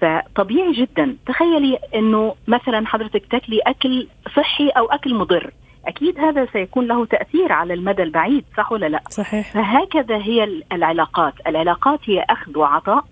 فطبيعي 0.00 0.72
جدا. 0.72 1.16
تخيلي 1.26 1.78
إنه 1.94 2.34
مثلا 2.48 2.86
حضرتك 2.86 3.26
تاكلي 3.30 3.60
أكل 3.66 4.06
صحي 4.36 4.68
أو 4.68 4.86
أكل 4.86 5.14
مضر. 5.14 5.50
أكيد 5.86 6.18
هذا 6.18 6.46
سيكون 6.52 6.86
له 6.86 7.04
تأثير 7.04 7.52
على 7.52 7.74
المدى 7.74 8.02
البعيد 8.02 8.44
صح 8.56 8.72
ولا 8.72 8.86
لا؟ 8.86 9.02
صحيح. 9.10 9.52
فهكذا 9.52 10.16
هي 10.16 10.62
العلاقات. 10.72 11.34
العلاقات 11.46 12.00
هي 12.04 12.24
أخذ 12.30 12.58
وعطاء. 12.58 13.04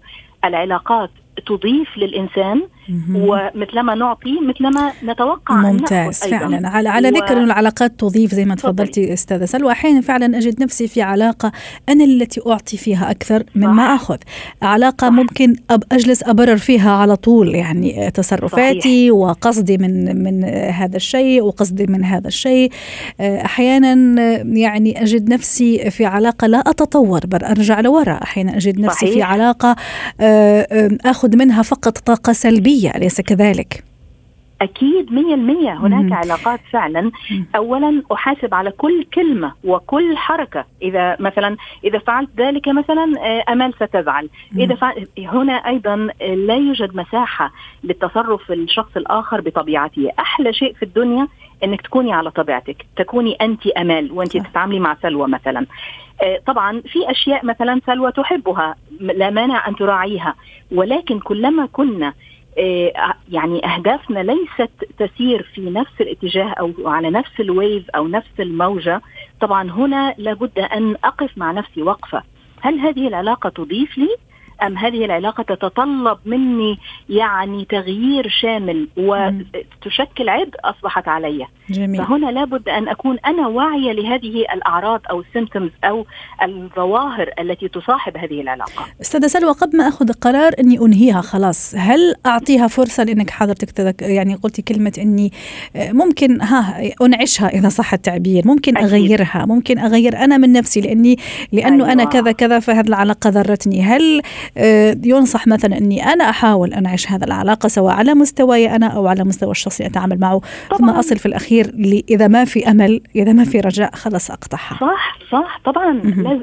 العلاقات 0.44 1.11
تضيف 1.46 1.98
للإنسان 1.98 2.62
ومثلما 3.14 3.95
نعطي 3.95 4.38
مثلما 4.49 4.92
نتوقع 5.05 5.57
ممتاز 5.57 6.21
فعلا. 6.25 6.68
على 6.68 6.88
على 6.88 7.09
و... 7.09 7.12
ذكر 7.12 7.33
إنه 7.33 7.45
العلاقات 7.45 8.01
تضيف 8.01 8.35
زي 8.35 8.45
ما 8.45 8.55
تفضلتي 8.55 9.12
أستاذة 9.12 9.45
سلوى. 9.45 9.73
أحيانا 9.73 10.01
فعلا 10.01 10.38
أجد 10.38 10.62
نفسي 10.62 10.88
في 10.88 11.03
علاقة 11.03 11.53
أنا 11.88 12.05
التي 12.05 12.40
أعطي 12.47 12.77
فيها 12.77 13.11
أكثر 13.11 13.45
مما 13.55 13.83
أخذ. 13.95 14.16
علاقة 14.62 15.07
صح. 15.07 15.12
ممكن 15.12 15.57
أب 15.71 15.85
أجلس 15.92 16.23
أبرر 16.23 16.57
فيها 16.57 16.90
على 16.90 17.16
طول 17.16 17.55
يعني 17.55 18.11
تصرفاتي 18.11 18.81
صحيح. 18.81 19.12
وقصدي 19.12 19.79
من 19.79 20.23
من 20.25 20.45
هذا 20.55 20.97
الشيء 20.97 21.42
وقصدي 21.42 21.87
من 21.87 22.05
هذا 22.05 22.29
الشيء. 22.29 22.73
أحيانا 23.21 23.95
يعني 24.42 25.03
أجد 25.03 25.33
نفسي 25.33 25.90
في 25.90 26.07
علاقة 26.07 26.47
لا 26.47 26.59
أتطور 26.59 27.27
بل 27.27 27.45
أرجع 27.45 27.81
لورا. 27.81 28.21
أحيانا 28.23 28.57
أجد 28.57 28.81
نفسي 28.81 29.07
صحيح. 29.07 29.14
في 29.14 29.23
علاقه 29.23 29.77
أخذ 31.11 31.37
منها 31.37 31.62
فقط 31.62 31.99
طاقة 31.99 32.33
سلبية. 32.33 32.72
أليس 32.73 33.21
كذلك؟ 33.21 33.85
أكيد 34.63 35.13
مية 35.13 35.35
المية. 35.35 35.73
هناك 35.73 36.05
مم. 36.05 36.15
علاقات 36.15 36.61
فعلا. 36.73 37.11
أولا 37.57 38.03
أحاسب 38.13 38.55
على 38.55 38.71
كل 38.71 39.05
كلمة 39.15 39.53
وكل 39.65 40.17
حركة. 40.17 40.65
إذا 40.83 41.17
مثلا 41.21 41.57
إذا 41.85 41.99
فعلت 41.99 42.31
ذلك 42.39 42.69
مثلا 42.69 43.13
أمل 43.49 43.75
ستزعل. 43.75 44.29
مم. 44.53 44.61
إذا 44.61 44.75
فعل 44.75 45.07
هنا 45.19 45.53
أيضا 45.53 45.97
لا 46.21 46.55
يوجد 46.55 46.97
مساحة 46.97 47.53
للتصرف 47.85 48.53
الشخص 48.53 48.97
الآخر 48.97 49.41
بطبيعته. 49.41 50.11
أحلى 50.19 50.53
شيء 50.53 50.75
في 50.75 50.83
الدنيا 50.83 51.29
إنك 51.65 51.81
تكوني 51.81 52.13
على 52.13 52.31
طبيعتك. 52.31 52.87
تكوني 52.97 53.35
انت 53.41 53.67
أمال 53.67 54.13
وانت 54.13 54.37
تتعاملي 54.37 54.81
مع 54.81 54.97
سلوى 55.03 55.29
مثلا. 55.29 55.67
طبعا 56.47 56.81
في 56.81 57.11
أشياء 57.11 57.47
مثلا 57.47 57.81
سلوى 57.87 58.13
تحبها 58.13 58.77
لا 59.01 59.31
مانع 59.31 59.69
أن 59.69 59.77
تراعيها. 59.77 60.35
ولكن 60.73 61.19
كلما 61.19 61.67
كنا 61.67 62.13
يعني 63.29 63.67
أهدافنا 63.67 64.19
ليست 64.21 64.71
تسير 64.99 65.43
في 65.55 65.71
نفس 65.71 66.01
الاتجاه 66.01 66.49
أو 66.49 66.73
على 66.85 67.11
نفس 67.11 67.41
الويف 67.41 67.91
أو 67.91 68.09
نفس 68.09 68.41
الموجة. 68.41 69.03
طبعا 69.41 69.71
هنا 69.71 70.15
لابد 70.19 70.59
أن 70.59 70.97
أقف 71.05 71.38
مع 71.38 71.53
نفسي 71.53 71.83
وقفة. 71.83 72.23
هل 72.61 72.79
هذه 72.79 73.09
العلاقة 73.09 73.49
تضيف 73.49 73.99
لي؟ 73.99 74.17
أم 74.62 74.79
هذه 74.79 75.05
العلاقة 75.05 75.43
تتطلب 75.43 76.19
مني 76.27 76.79
يعني 77.09 77.65
تغيير 77.65 78.29
شامل 78.29 78.88
وتشكل 78.97 80.29
عبء 80.29 80.55
أصبحت 80.65 81.09
علي؟ 81.09 81.47
جميل. 81.73 82.05
فهنا 82.05 82.31
لابد 82.31 82.69
أن 82.69 82.89
أكون 82.89 83.19
أنا 83.27 83.49
واعية 83.49 83.93
لهذه 83.93 84.45
الأعراض 84.55 85.01
أو 85.11 85.21
السيمتومز 85.21 85.71
أو 85.85 86.07
الظواهر 86.43 87.31
التي 87.41 87.69
تصاحب 87.69 88.17
هذه 88.17 88.41
العلاقة 88.41 88.87
أستاذة 89.01 89.27
سلوى 89.27 89.53
قبل 89.53 89.79
ما 89.79 89.89
أخذ 89.89 90.13
قرار 90.13 90.53
إني 90.61 90.79
أنهيها 90.79 91.21
خلاص 91.21 91.75
هل 91.79 92.15
أعطيها 92.27 92.67
فرصة 92.67 93.05
لإنك 93.05 93.31
حضرتك 93.31 94.03
يعني 94.03 94.35
قلتي 94.35 94.63
كلمة 94.63 94.93
إني 94.99 95.33
آه، 95.77 95.93
ممكن 95.93 96.41
ها 96.41 96.91
أنعشها 97.03 97.49
إذا 97.49 97.69
صح 97.69 97.93
التعبير 97.93 98.47
ممكن 98.47 98.77
أكيد. 98.77 98.89
أغيرها 98.89 99.45
ممكن 99.49 99.79
أغير 99.79 100.17
أنا 100.17 100.37
من 100.37 100.53
نفسي 100.53 100.81
لإني 100.81 101.19
لأنه 101.53 101.85
أيوة. 101.85 101.93
أنا 101.93 102.05
كذا 102.05 102.33
كذا 102.33 102.61
فهذه 102.61 102.89
العلاقة 102.89 103.31
ضرتني 103.31 103.83
هل 103.83 104.23
آه، 104.57 104.97
ينصح 105.05 105.47
مثلا 105.47 105.79
إني 105.79 106.05
أنا 106.05 106.31
أحاول 106.31 106.75
أنعش 106.75 107.11
هذا 107.13 107.25
العلاقة 107.25 107.69
سواء 107.69 107.95
على 107.95 108.15
مستواي 108.15 108.77
أنا 108.77 108.87
أو 108.87 109.07
على 109.07 109.25
مستوى 109.25 109.51
الشخص 109.51 109.81
اللي 109.81 109.91
اتعامل 109.91 110.21
معه 110.21 110.41
طبعاً. 110.71 110.79
ثم 110.79 110.91
أصل 110.91 111.17
في 111.17 111.27
الاخير 111.66 112.03
إذا 112.11 112.29
ما 112.29 112.44
في 112.44 112.70
أمل 112.70 113.01
إذا 113.16 113.33
ما 113.33 113.44
في 113.44 113.61
رجاء 113.61 113.94
خلص 113.94 114.31
أقطعها. 114.31 114.79
صح 114.81 115.18
صح 115.31 115.61
طبعا. 115.64 115.92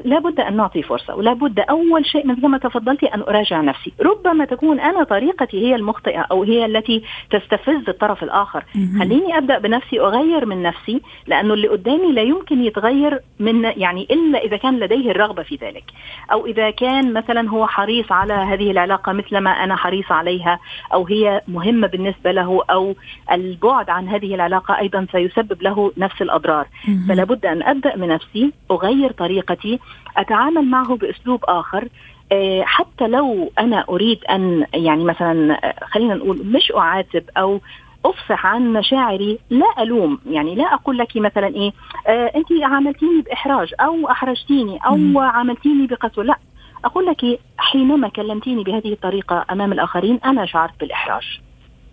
لابد 0.04 0.40
أن 0.40 0.56
نعطي 0.56 0.82
فرصة 0.82 1.14
ولابد 1.14 1.60
أول 1.60 2.06
شيء 2.06 2.26
مثل 2.26 2.46
ما 2.46 2.58
تفضلتي 2.58 3.06
أن 3.06 3.20
أراجع 3.20 3.60
نفسي. 3.60 3.92
ربما 4.00 4.44
تكون 4.44 4.80
أنا 4.80 5.04
طريقتي 5.04 5.66
هي 5.66 5.74
المخطئة 5.74 6.20
أو 6.20 6.42
هي 6.42 6.64
التي 6.64 7.02
تستفز 7.30 7.88
الطرف 7.88 8.22
الآخر. 8.22 8.64
خليني 8.98 9.38
أبدأ 9.38 9.58
بنفسي 9.58 10.00
أغير 10.00 10.46
من 10.46 10.62
نفسي 10.62 11.00
لأنه 11.26 11.54
اللي 11.54 11.68
قدامي 11.68 12.12
لا 12.12 12.22
يمكن 12.22 12.64
يتغير 12.64 13.20
من 13.40 13.64
يعني 13.64 14.06
إلا 14.10 14.38
إذا 14.44 14.56
كان 14.56 14.78
لديه 14.78 15.10
الرغبة 15.10 15.42
في 15.42 15.58
ذلك. 15.62 15.84
أو 16.32 16.46
إذا 16.46 16.70
كان 16.70 17.12
مثلا 17.12 17.50
هو 17.50 17.66
حريص 17.66 18.12
على 18.12 18.34
هذه 18.34 18.70
العلاقة 18.70 19.12
مثلما 19.12 19.50
أنا 19.50 19.76
حريص 19.76 20.12
عليها 20.12 20.58
أو 20.94 21.06
هي 21.06 21.42
مهمة 21.48 21.86
بالنسبة 21.86 22.32
له 22.32 22.62
أو 22.70 22.94
البعد 23.32 23.90
عن 23.90 24.08
هذه 24.08 24.34
العلاقة 24.34 24.80
أيضا 25.00 25.12
سيسبب 25.12 25.62
له 25.62 25.92
نفس 25.96 26.22
الأضرار. 26.22 26.66
فلا 27.08 27.24
بد 27.24 27.46
أن 27.46 27.62
أبدأ 27.62 27.96
من 27.96 28.08
نفسي 28.08 28.52
أغير 28.70 29.12
طريقتي 29.12 29.78
أتعامل 30.16 30.64
معه 30.64 30.96
بأسلوب 30.96 31.44
آخر. 31.44 31.88
آه، 32.32 32.62
حتى 32.62 33.08
لو 33.08 33.50
أنا 33.58 33.84
أريد 33.88 34.24
أن 34.24 34.66
يعني 34.74 35.04
مثلا 35.04 35.66
آه، 35.68 35.74
خلينا 35.84 36.14
نقول 36.14 36.46
مش 36.46 36.72
أعاتب 36.76 37.24
أو 37.36 37.60
أفصح 38.04 38.46
عن 38.46 38.72
مشاعري 38.72 39.38
لا 39.50 39.82
ألوم. 39.82 40.18
يعني 40.26 40.54
لا 40.54 40.74
أقول 40.74 40.98
لك 40.98 41.16
مثلا 41.16 41.46
إيه 41.46 41.72
آه 42.06 42.32
انت 42.36 42.46
عاملتيني 42.62 43.22
بإحراج 43.22 43.74
أو 43.80 44.10
أحرجتيني 44.10 44.78
أو 44.86 44.96
مم. 44.96 45.18
عاملتيني 45.18 45.86
بقسوه 45.86 46.24
لا 46.24 46.38
أقول 46.84 47.06
لك 47.06 47.40
حينما 47.58 48.08
كلمتيني 48.08 48.64
بهذه 48.64 48.92
الطريقة 48.92 49.44
أمام 49.50 49.72
الآخرين 49.72 50.20
أنا 50.24 50.46
شعرت 50.46 50.80
بالإحراج. 50.80 51.40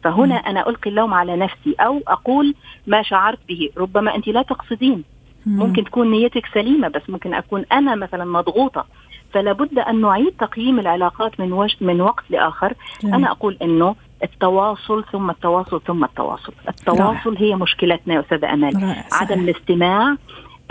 فهنا 0.04 0.36
مم. 0.36 0.46
أنا 0.48 0.70
ألقي 0.70 0.90
اللوم 0.90 1.14
على 1.14 1.36
نفسي 1.36 1.76
أو 1.80 2.02
أقول 2.08 2.56
ما 2.88 3.02
شعرت 3.02 3.40
به. 3.48 3.70
ربما 3.78 4.16
انت 4.16 4.28
لا 4.28 4.42
تقصدين. 4.42 5.04
ممكن 5.46 5.84
تكون 5.84 6.12
نيتك 6.12 6.46
سليمة 6.54 6.88
بس 6.88 7.02
ممكن 7.10 7.34
أكون 7.34 7.66
أنا 7.72 7.96
مثلا 7.96 8.26
مضغوطة. 8.26 8.86
فلا 9.34 9.54
بد 9.54 9.80
أن 9.80 10.02
نعيد 10.02 10.34
تقييم 10.40 10.80
العلاقات 10.80 11.40
من 11.40 11.54
وش 11.54 11.82
من 11.82 12.02
وقت 12.02 12.24
لآخر. 12.30 12.74
جميل. 13.02 13.16
أنا 13.16 13.32
أقول 13.32 13.58
إنه 13.62 13.96
التواصل 14.24 15.04
ثم 15.12 15.30
التواصل 15.30 15.82
ثم 15.82 16.04
التواصل. 16.04 16.54
التواصل 16.70 17.30
رائع. 17.30 17.42
هي 17.42 17.56
مشكلتنا 17.56 18.14
يا 18.14 18.20
أستاذة 18.20 18.54
امال 18.54 18.96
عدم 19.12 19.40
الاستماع 19.40 20.16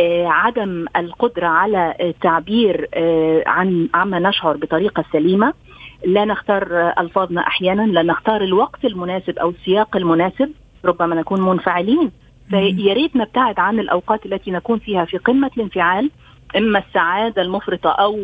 آه 0.01 0.27
عدم 0.27 0.87
القدرة 0.97 1.47
على 1.47 1.95
التعبير 2.01 2.89
آه 2.95 3.43
عن 3.47 3.89
عما 3.95 4.19
نشعر 4.19 4.57
بطريقة 4.57 5.05
سليمة. 5.13 5.53
لا 6.05 6.25
نختار 6.25 6.93
ألفاظنا 6.99 7.41
أحيانا 7.41 7.83
لا 7.83 8.03
نختار 8.03 8.43
الوقت 8.43 8.85
المناسب 8.85 9.39
أو 9.39 9.51
السياق 9.51 9.97
المناسب 9.97 10.51
ربما 10.85 11.15
نكون 11.15 11.41
منفعلين. 11.41 12.11
فيا 12.51 12.95
ريت 12.95 13.17
نبتعد 13.17 13.59
عن 13.59 13.81
الأوقات 13.81 14.27
التي 14.27 14.51
نكون 14.51 14.79
فيها 14.79 15.05
في 15.05 15.19
قمة 15.19 15.51
الانفعال 15.57 16.11
إما 16.57 16.79
السعادة 16.79 17.43
المفرطة 17.43 17.91
أو 17.91 18.19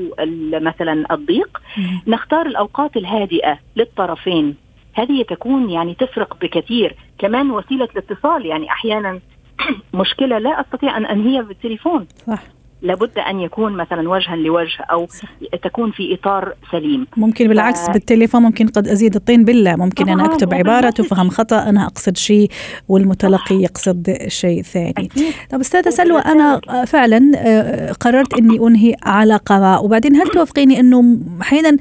مثلا 0.53 1.15
الضيق. 1.15 1.63
نختار 2.07 2.47
الأوقات 2.47 2.97
الهادئة 2.97 3.59
للطرفين. 3.77 4.57
هذه 4.95 5.23
تكون 5.23 5.71
يعني 5.71 5.95
تفرق 5.95 6.37
بكثير. 6.41 6.97
كمان 7.19 7.51
وسيلة 7.51 7.89
الاتصال 7.97 8.47
يعني 8.47 8.71
أحيانا 8.71 9.21
مشكلة 9.95 10.39
لا 10.39 10.61
أستطيع 10.61 10.97
أن 10.97 11.07
أنهيها 11.07 11.43
بالتليفون. 11.43 12.07
صح. 12.27 12.43
لابد 12.83 13.19
أن 13.19 13.41
يكون 13.41 13.77
مثلا 13.77 14.09
وجها 14.09 14.37
لوجه 14.37 14.83
أو 14.91 15.07
صح. 15.07 15.29
تكون 15.63 15.91
في 15.91 16.15
إطار 16.15 16.55
سليم. 16.73 17.07
ممكن 17.17 17.49
بالعكس 17.49 17.87
ف... 17.87 17.91
بالتليفون 17.91 18.43
ممكن 18.43 18.67
قد 18.67 18.89
أزيد 18.89 19.15
الطين 19.15 19.45
بالله. 19.45 19.77
ممكن 19.77 20.09
أنا 20.09 20.25
أكتب 20.25 20.55
عبارة 20.55 20.91
تفهم 20.91 21.31
خطأ 21.31 21.69
أنا 21.69 21.87
أقصد 21.87 22.17
شيء 22.17 22.51
والمتلقي 22.89 23.55
يقصد 23.55 24.17
شيء 24.29 24.63
ثاني. 24.63 25.09
طب 25.51 25.61
أستاذة 25.61 25.91
سلوى 25.91 26.21
أنا 26.21 26.61
فعلا 26.87 27.33
آه، 27.37 27.93
قررت 27.93 28.35
إني 28.39 28.59
أنهي 28.67 28.95
علاقه 29.03 29.81
وبعدين 29.81 30.17
هل 30.17 30.29
توافقيني 30.29 30.81
إنه 30.81 31.19
أحيانا 31.41 31.77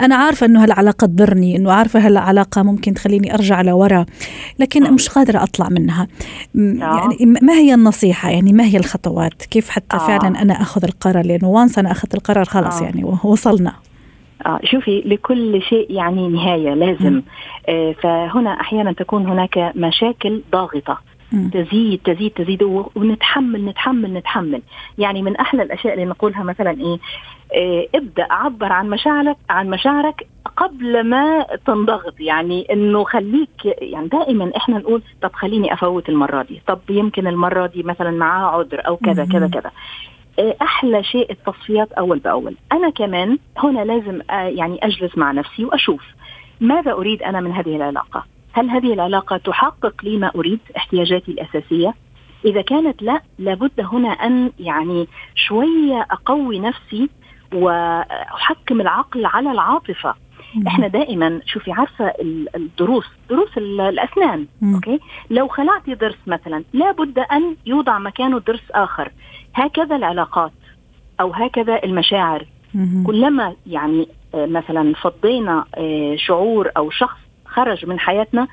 أنا 0.00 0.16
عارفة 0.16 0.46
إنه 0.46 0.62
هالعلاقة 0.62 1.06
تضرني 1.06 1.56
إنه 1.56 1.72
عارفة 1.72 2.06
هالعلاقة 2.06 2.62
ممكن 2.62 2.94
تخليني 2.94 3.34
أرجع 3.34 3.60
لورا 3.62 4.06
لكن 4.58 4.86
آه. 4.86 4.90
مش 4.90 5.08
قادرة 5.08 5.42
أطلع 5.42 5.68
منها. 5.68 6.08
يعني 6.54 7.26
ما 7.42 7.52
هي 7.52 7.74
النصيحة؟ 7.74 8.30
يعني 8.30 8.52
ما 8.52 8.64
هي 8.64 8.76
الخطوات؟ 8.76 9.42
كيف 9.50 9.70
حتى 9.70 9.96
آه. 9.96 10.06
فعلا 10.06 10.42
أنا 10.46 10.62
أخذ 10.62 10.84
القرار 10.84 11.26
لأنه 11.26 11.48
وانس 11.48 11.78
أنا 11.78 11.90
أخذت 11.90 12.14
القرار 12.14 12.44
خلاص 12.44 12.82
آه. 12.82 12.84
يعني 12.84 13.04
وصلنا. 13.04 13.72
آه 14.46 14.60
شوفي 14.64 15.02
لكل 15.06 15.62
شيء 15.62 15.86
يعني 15.90 16.28
نهاية 16.28 16.74
لازم. 16.74 17.22
آه 17.68 17.92
فهنا 17.92 18.60
أحيانا 18.60 18.92
تكون 18.92 19.26
هناك 19.26 19.72
مشاكل 19.76 20.42
ضاغطة. 20.52 20.98
تزيد 21.52 22.00
تزيد 22.04 22.30
تزيد 22.30 22.62
ونتحمل 22.96 23.64
نتحمل 23.64 24.14
نتحمل. 24.14 24.62
يعني 24.98 25.22
من 25.22 25.36
أحلى 25.36 25.62
الأشياء 25.62 25.94
اللي 25.94 26.04
نقولها 26.04 26.42
مثلا 26.42 26.70
إيه, 26.70 26.98
إيه 27.52 27.88
ابدأ 27.94 28.26
عبر 28.30 28.72
عن 28.72 28.90
مشاعرك 28.90 29.36
عن 29.50 29.70
مشاعرك 29.70 30.26
قبل 30.56 31.04
ما 31.04 31.46
تنضغط. 31.66 32.20
يعني 32.20 32.66
إنه 32.72 33.04
خليك 33.04 33.64
يعني 33.64 34.08
دائما 34.08 34.52
إحنا 34.56 34.78
نقول 34.78 35.02
طب 35.22 35.30
خليني 35.32 35.72
أفوت 35.72 36.08
المرة 36.08 36.42
دي. 36.42 36.62
طب 36.66 36.78
يمكن 36.90 37.26
المرة 37.26 37.66
دي 37.66 37.82
مثلا 37.82 38.10
معاه 38.10 38.58
عذر 38.58 38.86
أو 38.86 38.96
كذا 38.96 39.24
كذا 39.24 39.48
كذا. 39.48 39.70
أحلى 40.38 41.04
شيء 41.04 41.30
التصفيات 41.30 41.92
أول 41.92 42.18
بأول. 42.18 42.54
أنا 42.72 42.90
كمان 42.90 43.38
هنا 43.58 43.84
لازم 43.84 44.20
آه، 44.30 44.34
يعني 44.34 44.78
أجلس 44.82 45.18
مع 45.18 45.32
نفسي 45.32 45.64
وأشوف 45.64 46.02
ماذا 46.60 46.92
أريد 46.92 47.22
أنا 47.22 47.40
من 47.40 47.52
هذه 47.52 47.76
العلاقة. 47.76 48.24
هل 48.52 48.70
هذه 48.70 48.92
العلاقة 48.92 49.36
تحقق 49.36 49.94
لي 50.02 50.16
ما 50.18 50.30
أريد 50.36 50.60
احتياجاتي 50.76 51.30
الأساسية؟ 51.30 51.94
إذا 52.44 52.62
كانت 52.62 53.02
لا 53.02 53.22
لابد 53.38 53.80
هنا 53.80 54.08
أن 54.08 54.52
يعني 54.58 55.08
شوية 55.34 56.06
أقوي 56.10 56.58
نفسي 56.58 57.08
وأحكم 57.54 58.80
العقل 58.80 59.26
على 59.26 59.52
العاطفة. 59.52 60.14
إحنا 60.66 60.88
دائما 60.88 61.40
شوفي 61.46 61.72
عارفة 61.72 62.12
الدروس 62.56 63.04
دروس 63.30 63.58
الأسنان 63.58 64.46
أوكي؟ 64.74 64.98
لو 65.30 65.48
خلعتي 65.48 65.94
ضرس 65.94 66.18
مثلا 66.26 66.64
لابد 66.72 67.18
أن 67.18 67.56
يوضع 67.66 67.98
مكانه 67.98 68.38
ضرس 68.38 68.70
آخر. 68.70 69.12
هكذا 69.56 69.96
العلاقات 69.96 70.52
أو 71.20 71.32
هكذا 71.32 71.80
المشاعر. 71.84 72.46
كلما 73.06 73.54
يعني 73.66 74.08
آه، 74.34 74.46
مثلا 74.46 74.94
فضينا 74.94 75.64
آه، 75.74 76.16
شعور 76.16 76.70
أو 76.76 76.90
شخص 76.90 77.18
خرج 77.44 77.86
من 77.86 77.98
حياتنا 77.98 78.48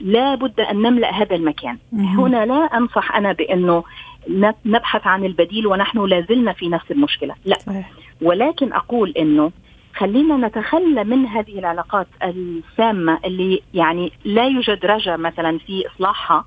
لابد 0.00 0.60
أن 0.60 0.76
نملأ 0.76 1.10
هذا 1.10 1.36
المكان. 1.36 1.78
هنا 1.92 2.46
لا 2.46 2.54
أنصح 2.54 3.16
أنا 3.16 3.32
بأنه 3.32 3.84
نبحث 4.66 5.06
عن 5.06 5.24
البديل 5.24 5.66
ونحن 5.66 5.98
لازلنا 6.04 6.52
في 6.52 6.68
نفس 6.68 6.90
المشكلة. 6.90 7.34
لا. 7.44 7.56
ولكن 8.22 8.72
أقول 8.72 9.10
إنه 9.18 9.52
خلينا 9.96 10.48
نتخلى 10.48 11.04
من 11.04 11.26
هذه 11.26 11.58
العلاقات 11.58 12.06
السامة 12.22 13.18
اللي 13.24 13.62
يعني 13.74 14.12
لا 14.24 14.46
يوجد 14.46 14.86
رجا 14.86 15.16
مثلا 15.16 15.58
في 15.58 15.84
إصلاحها. 15.86 16.44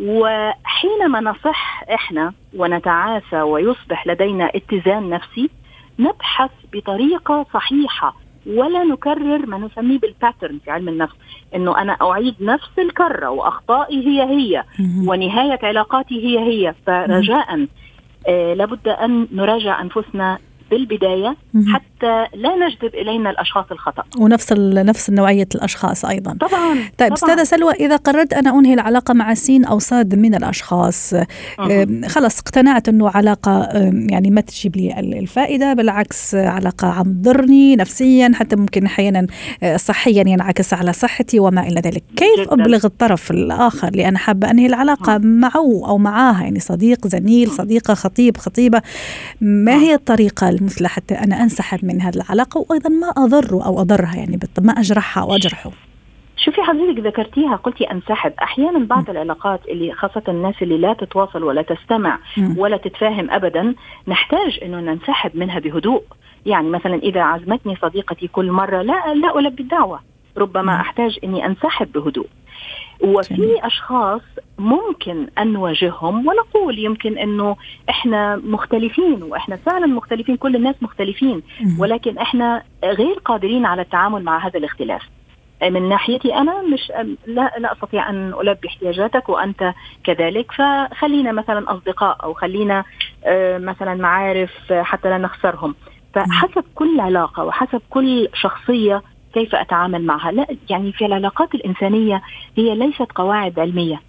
وحينما 0.00 1.20
نصح 1.20 1.84
إحنا 1.94 2.32
ونتعافى 2.56 3.40
ويصبح 3.42 4.06
لدينا 4.06 4.50
اتزان 4.54 5.10
نفسي 5.10 5.50
نبحث 5.98 6.50
بطريقة 6.72 7.46
صحيحة. 7.54 8.16
ولا 8.46 8.84
نكرر 8.84 9.46
ما 9.46 9.58
نسميه 9.58 9.98
بالباترن 9.98 10.58
في 10.64 10.70
علم 10.70 10.88
النفس 10.88 11.14
إنه 11.54 11.78
أنا 11.78 11.96
أعيد 12.02 12.34
نفس 12.40 12.70
الكرة 12.78 13.30
وأخطائي 13.30 14.06
هي 14.06 14.22
هي 14.22 14.64
ونهاية 15.06 15.58
علاقاتي 15.62 16.14
هي 16.26 16.38
هي. 16.38 16.74
فرجاء 16.86 17.66
آه 18.28 18.54
لابد 18.54 18.88
أن 18.88 19.28
نراجع 19.32 19.80
أنفسنا 19.80 20.38
بالبداية 20.70 21.36
حتى 21.72 21.84
حتى 21.98 22.36
لا 22.36 22.56
نجذب 22.56 22.94
إلينا 22.94 23.30
الأشخاص 23.30 23.64
الخطأ. 23.72 24.02
ونفس 24.18 24.52
نفس 24.52 25.10
نوعية 25.10 25.48
الأشخاص 25.54 26.04
أيضا. 26.04 26.36
طبعا 26.40 26.78
طيب 26.98 27.12
أستاذة 27.12 27.44
سلوى 27.44 27.72
إذا 27.72 27.96
قررت 27.96 28.32
أنا 28.32 28.58
أنهي 28.58 28.74
العلاقة 28.74 29.14
مع 29.14 29.34
سين 29.34 29.64
أو 29.64 29.78
صاد 29.78 30.14
من 30.14 30.34
الأشخاص 30.34 31.14
خلاص 32.06 32.40
اقتنعت 32.40 32.88
أنه 32.88 33.10
علاقة 33.10 33.68
يعني 34.10 34.30
ما 34.30 34.40
تجيب 34.40 34.76
لي 34.76 35.00
الفائدة 35.00 35.74
بالعكس 35.74 36.34
علاقة 36.34 36.88
عم 36.88 37.04
تضرني 37.04 37.76
نفسيا 37.76 38.32
حتى 38.34 38.56
ممكن 38.56 38.86
أحيانا 38.86 39.26
آه، 39.62 39.76
صحيا 39.76 40.24
ينعكس 40.28 40.74
على 40.74 40.92
صحتي 40.92 41.40
وما 41.40 41.66
إلى 41.68 41.80
ذلك. 41.80 42.02
كيف 42.16 42.40
جداً. 42.40 42.52
أبلغ 42.52 42.86
الطرف 42.86 43.30
الآخر 43.30 43.88
اللي 43.88 44.08
أنا 44.08 44.18
حابة 44.18 44.50
أنهي 44.50 44.66
العلاقة 44.66 45.18
معه 45.18 45.82
أو 45.86 45.98
معاها؟ 45.98 46.42
يعني 46.42 46.60
صديق 46.60 47.06
زميل 47.06 47.50
صديقة 47.50 47.94
خطيب 47.94 48.36
خطيبة. 48.36 48.82
ما 49.40 49.74
هي 49.74 49.94
الطريقة 49.94 50.48
المثلى 50.48 50.88
حتى 50.88 51.14
أنا 51.14 51.42
انسحب 51.42 51.87
من 51.88 52.00
هذه 52.00 52.16
العلاقة 52.16 52.66
وأيضا 52.70 52.90
ما 52.90 53.08
أضره 53.24 53.66
أو 53.66 53.80
أضرها 53.80 54.16
يعني 54.16 54.38
ما 54.60 54.72
أجرحها 54.72 55.22
أو 55.22 55.34
أجرحه 55.34 55.70
شوفي 56.36 56.62
حضرتك 56.62 56.98
ذكرتيها 56.98 57.56
قلتي 57.56 57.84
أنسحب 57.84 58.32
أحيانا 58.42 58.78
بعض. 58.78 59.10
العلاقات 59.10 59.60
اللي 59.68 59.92
خاصة 59.92 60.22
الناس 60.28 60.54
اللي 60.62 60.78
لا 60.78 60.92
تتواصل 60.92 61.42
ولا 61.42 61.62
تستمع. 61.62 62.18
ولا 62.56 62.76
تتفاهم 62.76 63.30
ابدا 63.30 63.74
نحتاج 64.08 64.58
إنه 64.62 64.80
ننسحب 64.80 65.36
منها 65.36 65.58
بهدوء 65.58 66.02
يعني 66.46 66.68
مثلا 66.68 66.94
إذا 66.94 67.20
عزمتني 67.20 67.76
صديقتي 67.82 68.28
كل 68.28 68.50
مرة 68.50 68.82
لا 68.82 69.14
لا 69.14 69.38
ألبي 69.38 69.62
الدعوة 69.62 70.00
ربما. 70.36 70.80
أحتاج 70.80 71.18
إني 71.24 71.46
أنسحب 71.46 71.92
بهدوء 71.92 72.26
وفي 73.00 73.66
أشخاص 73.66 74.22
ممكن 74.58 75.26
أن 75.38 75.52
نواجههم 75.52 76.26
ونقول 76.28 76.78
يمكن 76.78 77.18
أنه 77.18 77.56
إحنا 77.90 78.36
مختلفين 78.36 79.22
وإحنا 79.22 79.56
فعلا 79.56 79.86
مختلفين 79.86 80.36
كل 80.36 80.56
الناس 80.56 80.74
مختلفين 80.82 81.42
ولكن 81.78 82.18
إحنا 82.18 82.62
غير 82.84 83.14
قادرين 83.24 83.66
على 83.66 83.82
التعامل 83.82 84.22
مع 84.22 84.46
هذا 84.46 84.58
الاختلاف. 84.58 85.02
من 85.62 85.88
ناحيتي 85.88 86.34
أنا 86.34 86.62
مش 86.62 86.92
لا 87.26 87.54
لا 87.58 87.72
أستطيع 87.72 88.10
أن 88.10 88.34
ألبي 88.40 88.68
احتياجاتك 88.68 89.28
وأنت 89.28 89.72
كذلك. 90.04 90.52
فخلينا 90.52 91.32
مثلا 91.32 91.72
أصدقاء 91.72 92.16
أو 92.24 92.34
خلينا 92.34 92.84
آه، 93.24 93.58
مثلا 93.58 93.94
معارف 93.94 94.72
حتى 94.72 95.10
لا 95.10 95.18
نخسرهم. 95.18 95.74
فحسب 96.14 96.64
كل 96.74 97.00
علاقة 97.00 97.44
وحسب 97.44 97.82
كل 97.90 98.28
شخصية 98.34 99.02
كيف 99.34 99.54
أتعامل 99.54 100.06
معها؟ 100.06 100.32
لا 100.32 100.46
يعني 100.70 100.92
في 100.92 101.06
العلاقات 101.06 101.54
الإنسانية 101.54 102.22
هي 102.56 102.74
ليست 102.74 103.12
قواعد 103.14 103.58
علمية. 103.58 104.00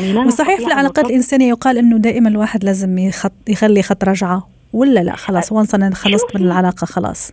يعني 0.00 0.26
وصحيح 0.26 0.60
في 0.60 0.66
العلاقات 0.66 1.04
الإنسانية 1.04 1.48
يقال 1.48 1.78
أنه 1.78 1.96
دائما 1.98 2.28
الواحد 2.28 2.64
لازم 2.64 2.98
يخط 2.98 3.32
يخلي 3.48 3.82
خط 3.82 4.04
رجعة 4.04 4.48
ولا 4.72 5.00
لا؟ 5.00 5.16
خلاص 5.16 5.52
وانس 5.52 5.74
أنا 5.74 5.94
خلصت 5.94 6.36
من 6.36 6.42
العلاقة 6.42 6.84
خلاص. 6.84 7.32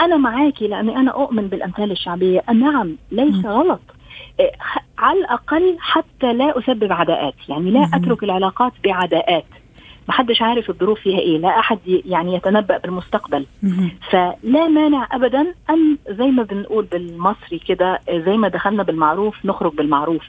أنا 0.00 0.16
معاكي 0.16 0.68
لأني 0.68 0.96
أنا 0.96 1.10
أؤمن 1.10 1.46
بالأمثال 1.46 1.90
الشعبية. 1.90 2.42
نعم 2.54 2.96
ليس. 3.12 3.46
غلط. 3.46 3.80
إيه، 4.40 4.50
على 4.98 5.18
الأقل 5.20 5.76
حتى 5.80 6.32
لا 6.32 6.58
أسبب 6.58 6.92
عداءات. 6.92 7.34
يعني 7.48 7.70
لا 7.70 7.90
أترك 7.94 8.22
العلاقات 8.22 8.72
بعداءات. 8.84 9.44
ما 10.10 10.16
حدش 10.16 10.42
عارف 10.42 10.70
الظروف 10.70 11.00
فيها 11.00 11.18
إيه 11.18 11.38
لا 11.38 11.48
أحد 11.58 11.78
يعني 11.86 12.34
يتنبأ 12.34 12.78
بالمستقبل. 12.78 13.46
فلا 14.10 14.68
مانع 14.68 15.08
ابدا 15.12 15.54
أن 15.70 15.96
زي 16.08 16.24
ما 16.26 16.42
بنقول 16.42 16.84
بالمصري 16.84 17.58
كده 17.58 17.98
زي 18.10 18.36
ما 18.36 18.48
دخلنا 18.48 18.82
بالمعروف 18.82 19.44
نخرج 19.44 19.74
بالمعروف. 19.74 20.22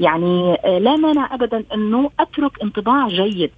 يعني 0.00 0.54
آه، 0.64 0.78
لا 0.78 0.96
مانع 0.96 1.34
ابدا 1.34 1.64
إنه 1.74 2.10
أترك 2.20 2.62
انطباع 2.62 3.08
جيد. 3.08 3.50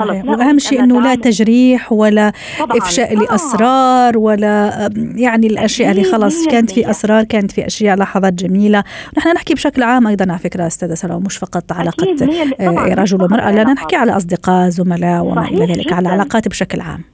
خلص 0.00 0.24
وأهم 0.28 0.58
شيء 0.58 0.84
إنه 0.84 1.00
لا 1.00 1.14
تجريح 1.14 1.92
ولا 1.92 2.32
طبعاً. 2.58 2.78
إفشاء 2.78 3.14
طبعاً. 3.14 3.24
لأسرار 3.24 4.18
ولا 4.18 4.90
يعني 5.14 5.46
الأشياء 5.46 5.90
اللي 5.90 6.04
خلص 6.04 6.46
كانت 6.46 6.70
في 6.70 6.90
أسرار 6.90 7.24
كانت 7.24 7.52
في 7.52 7.66
أشياء 7.66 7.96
لحظات 7.96 8.32
جميلة. 8.32 8.84
نحن 9.18 9.32
نحكي 9.34 9.54
بشكل 9.54 9.82
عام 9.82 10.06
أيضا 10.06 10.26
على 10.30 10.38
فكرة 10.38 10.66
أستاذة 10.66 10.94
سلوى 10.94 11.20
مش 11.20 11.36
فقط 11.36 11.72
علاقه 11.72 12.16
آه، 12.60 12.94
رجل 12.94 13.22
ومرأة 13.22 13.50
لا 13.50 13.64
نحكي 13.64 13.96
على 13.96 14.16
أصدقاء 14.16 14.68
زملاء 14.68 15.22
وما 15.22 15.48
إلى 15.48 15.66
ذلك 15.66 15.92
على 15.92 16.08
العلاقات 16.08 16.48
بشكل 16.48 16.80
عام. 16.80 17.04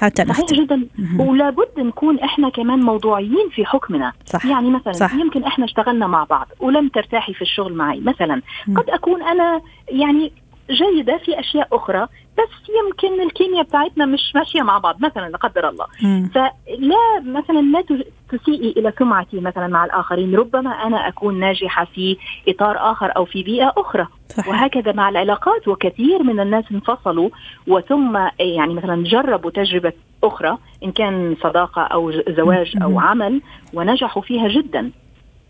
حتى 0.00 0.24
صحيح 0.24 0.46
جدا. 0.52 0.86
ولابد 1.18 1.68
نكون 1.78 2.18
إحنا 2.18 2.48
كمان 2.48 2.78
موضوعيين 2.78 3.48
في 3.54 3.64
حكمنا. 3.64 4.12
صح. 4.26 4.46
يعني 4.46 4.70
مثلا 4.70 4.92
صح. 4.92 5.14
يمكن 5.14 5.44
إحنا 5.44 5.64
اشتغلنا 5.64 6.06
مع 6.06 6.24
بعض 6.24 6.48
ولم 6.60 6.88
ترتاحي 6.88 7.34
في 7.34 7.42
الشغل 7.42 7.74
معي. 7.74 8.00
مثلا. 8.00 8.42
قد 8.76 8.90
أكون 8.90 9.22
أنا 9.22 9.60
يعني 9.88 10.32
جيدة 10.70 11.18
في 11.24 11.40
أشياء 11.40 11.68
أخرى 11.72 12.06
بس 12.38 12.70
يمكن 12.84 13.22
الكيمياء 13.22 13.64
بتاعتنا 13.64 14.06
مش 14.06 14.32
ماشية 14.34 14.62
مع 14.62 14.78
بعض 14.78 14.96
مثلا 15.04 15.28
لا 15.28 15.36
قدر 15.36 15.68
الله. 15.68 15.86
مم. 16.02 16.30
فلا 16.34 17.20
مثلا 17.24 17.60
لا 17.60 17.84
تسيئي 18.28 18.74
إلى 18.76 18.92
سمعتي 18.98 19.40
مثلا 19.40 19.66
مع 19.66 19.84
الآخرين. 19.84 20.34
ربما 20.34 20.70
أنا 20.70 21.08
أكون 21.08 21.40
ناجحة 21.40 21.84
في 21.84 22.16
إطار 22.48 22.92
آخر 22.92 23.16
أو 23.16 23.24
في 23.24 23.42
بيئة 23.42 23.72
أخرى. 23.76 24.06
صحيح. 24.28 24.48
وهكذا 24.48 24.92
مع 24.92 25.08
العلاقات. 25.08 25.68
وكثير 25.68 26.22
من 26.22 26.40
الناس 26.40 26.64
انفصلوا 26.72 27.28
وثم 27.66 28.16
يعني 28.38 28.74
مثلا 28.74 29.04
جربوا 29.04 29.50
تجربة 29.50 29.92
أخرى 30.24 30.58
إن 30.84 30.92
كان 30.92 31.36
صداقة 31.42 31.82
أو 31.82 32.12
زواج 32.28 32.74
أو 32.82 33.00
عمل 33.00 33.42
ونجحوا 33.74 34.22
فيها 34.22 34.48
جدا. 34.48 34.90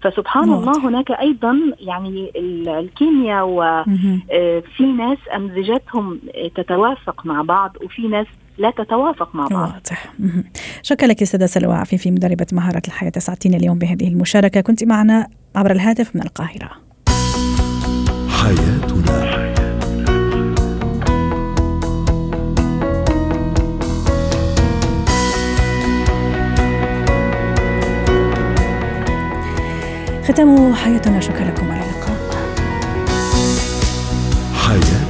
فسبحان 0.03 0.49
موت. 0.49 0.69
الله 0.69 0.89
هناك 0.89 1.11
أيضا 1.11 1.57
يعني 1.81 2.33
الكيمياء 2.37 3.47
وفي 3.49 4.63
آه، 4.81 4.97
ناس 4.97 5.19
أمزجتهم 5.37 6.21
تتوافق 6.57 7.27
مع 7.27 7.43
بعض 7.43 7.77
وفي 7.85 8.09
ناس 8.09 8.27
لا 8.59 8.71
تتوافق 8.71 9.35
مع 9.35 9.47
بعض. 9.47 9.73
واضح. 9.73 10.13
شكرا 10.83 11.09
لك 11.09 11.23
أستاذة 11.23 11.47
سلوى 11.47 11.75
عفيفي 11.75 12.11
مدربة 12.11 12.47
مهارة 12.53 12.83
الحياة. 12.89 13.13
اسعدتينا 13.17 13.57
اليوم 13.57 13.79
بهذه 13.79 14.09
المشاركة. 14.09 14.61
كنت 14.61 14.85
معنا 14.85 15.29
عبر 15.57 15.71
الهاتف 15.71 16.17
من 16.17 16.23
القاهرة. 16.23 16.71
حياتنا. 18.29 19.32
ختام 30.33 30.75
حياتنا. 30.75 31.21
شكرا 31.21 31.45
لكم 31.45 31.71
على 31.71 31.83
اللقاء. 31.83 32.17
حياتنا 34.55 35.02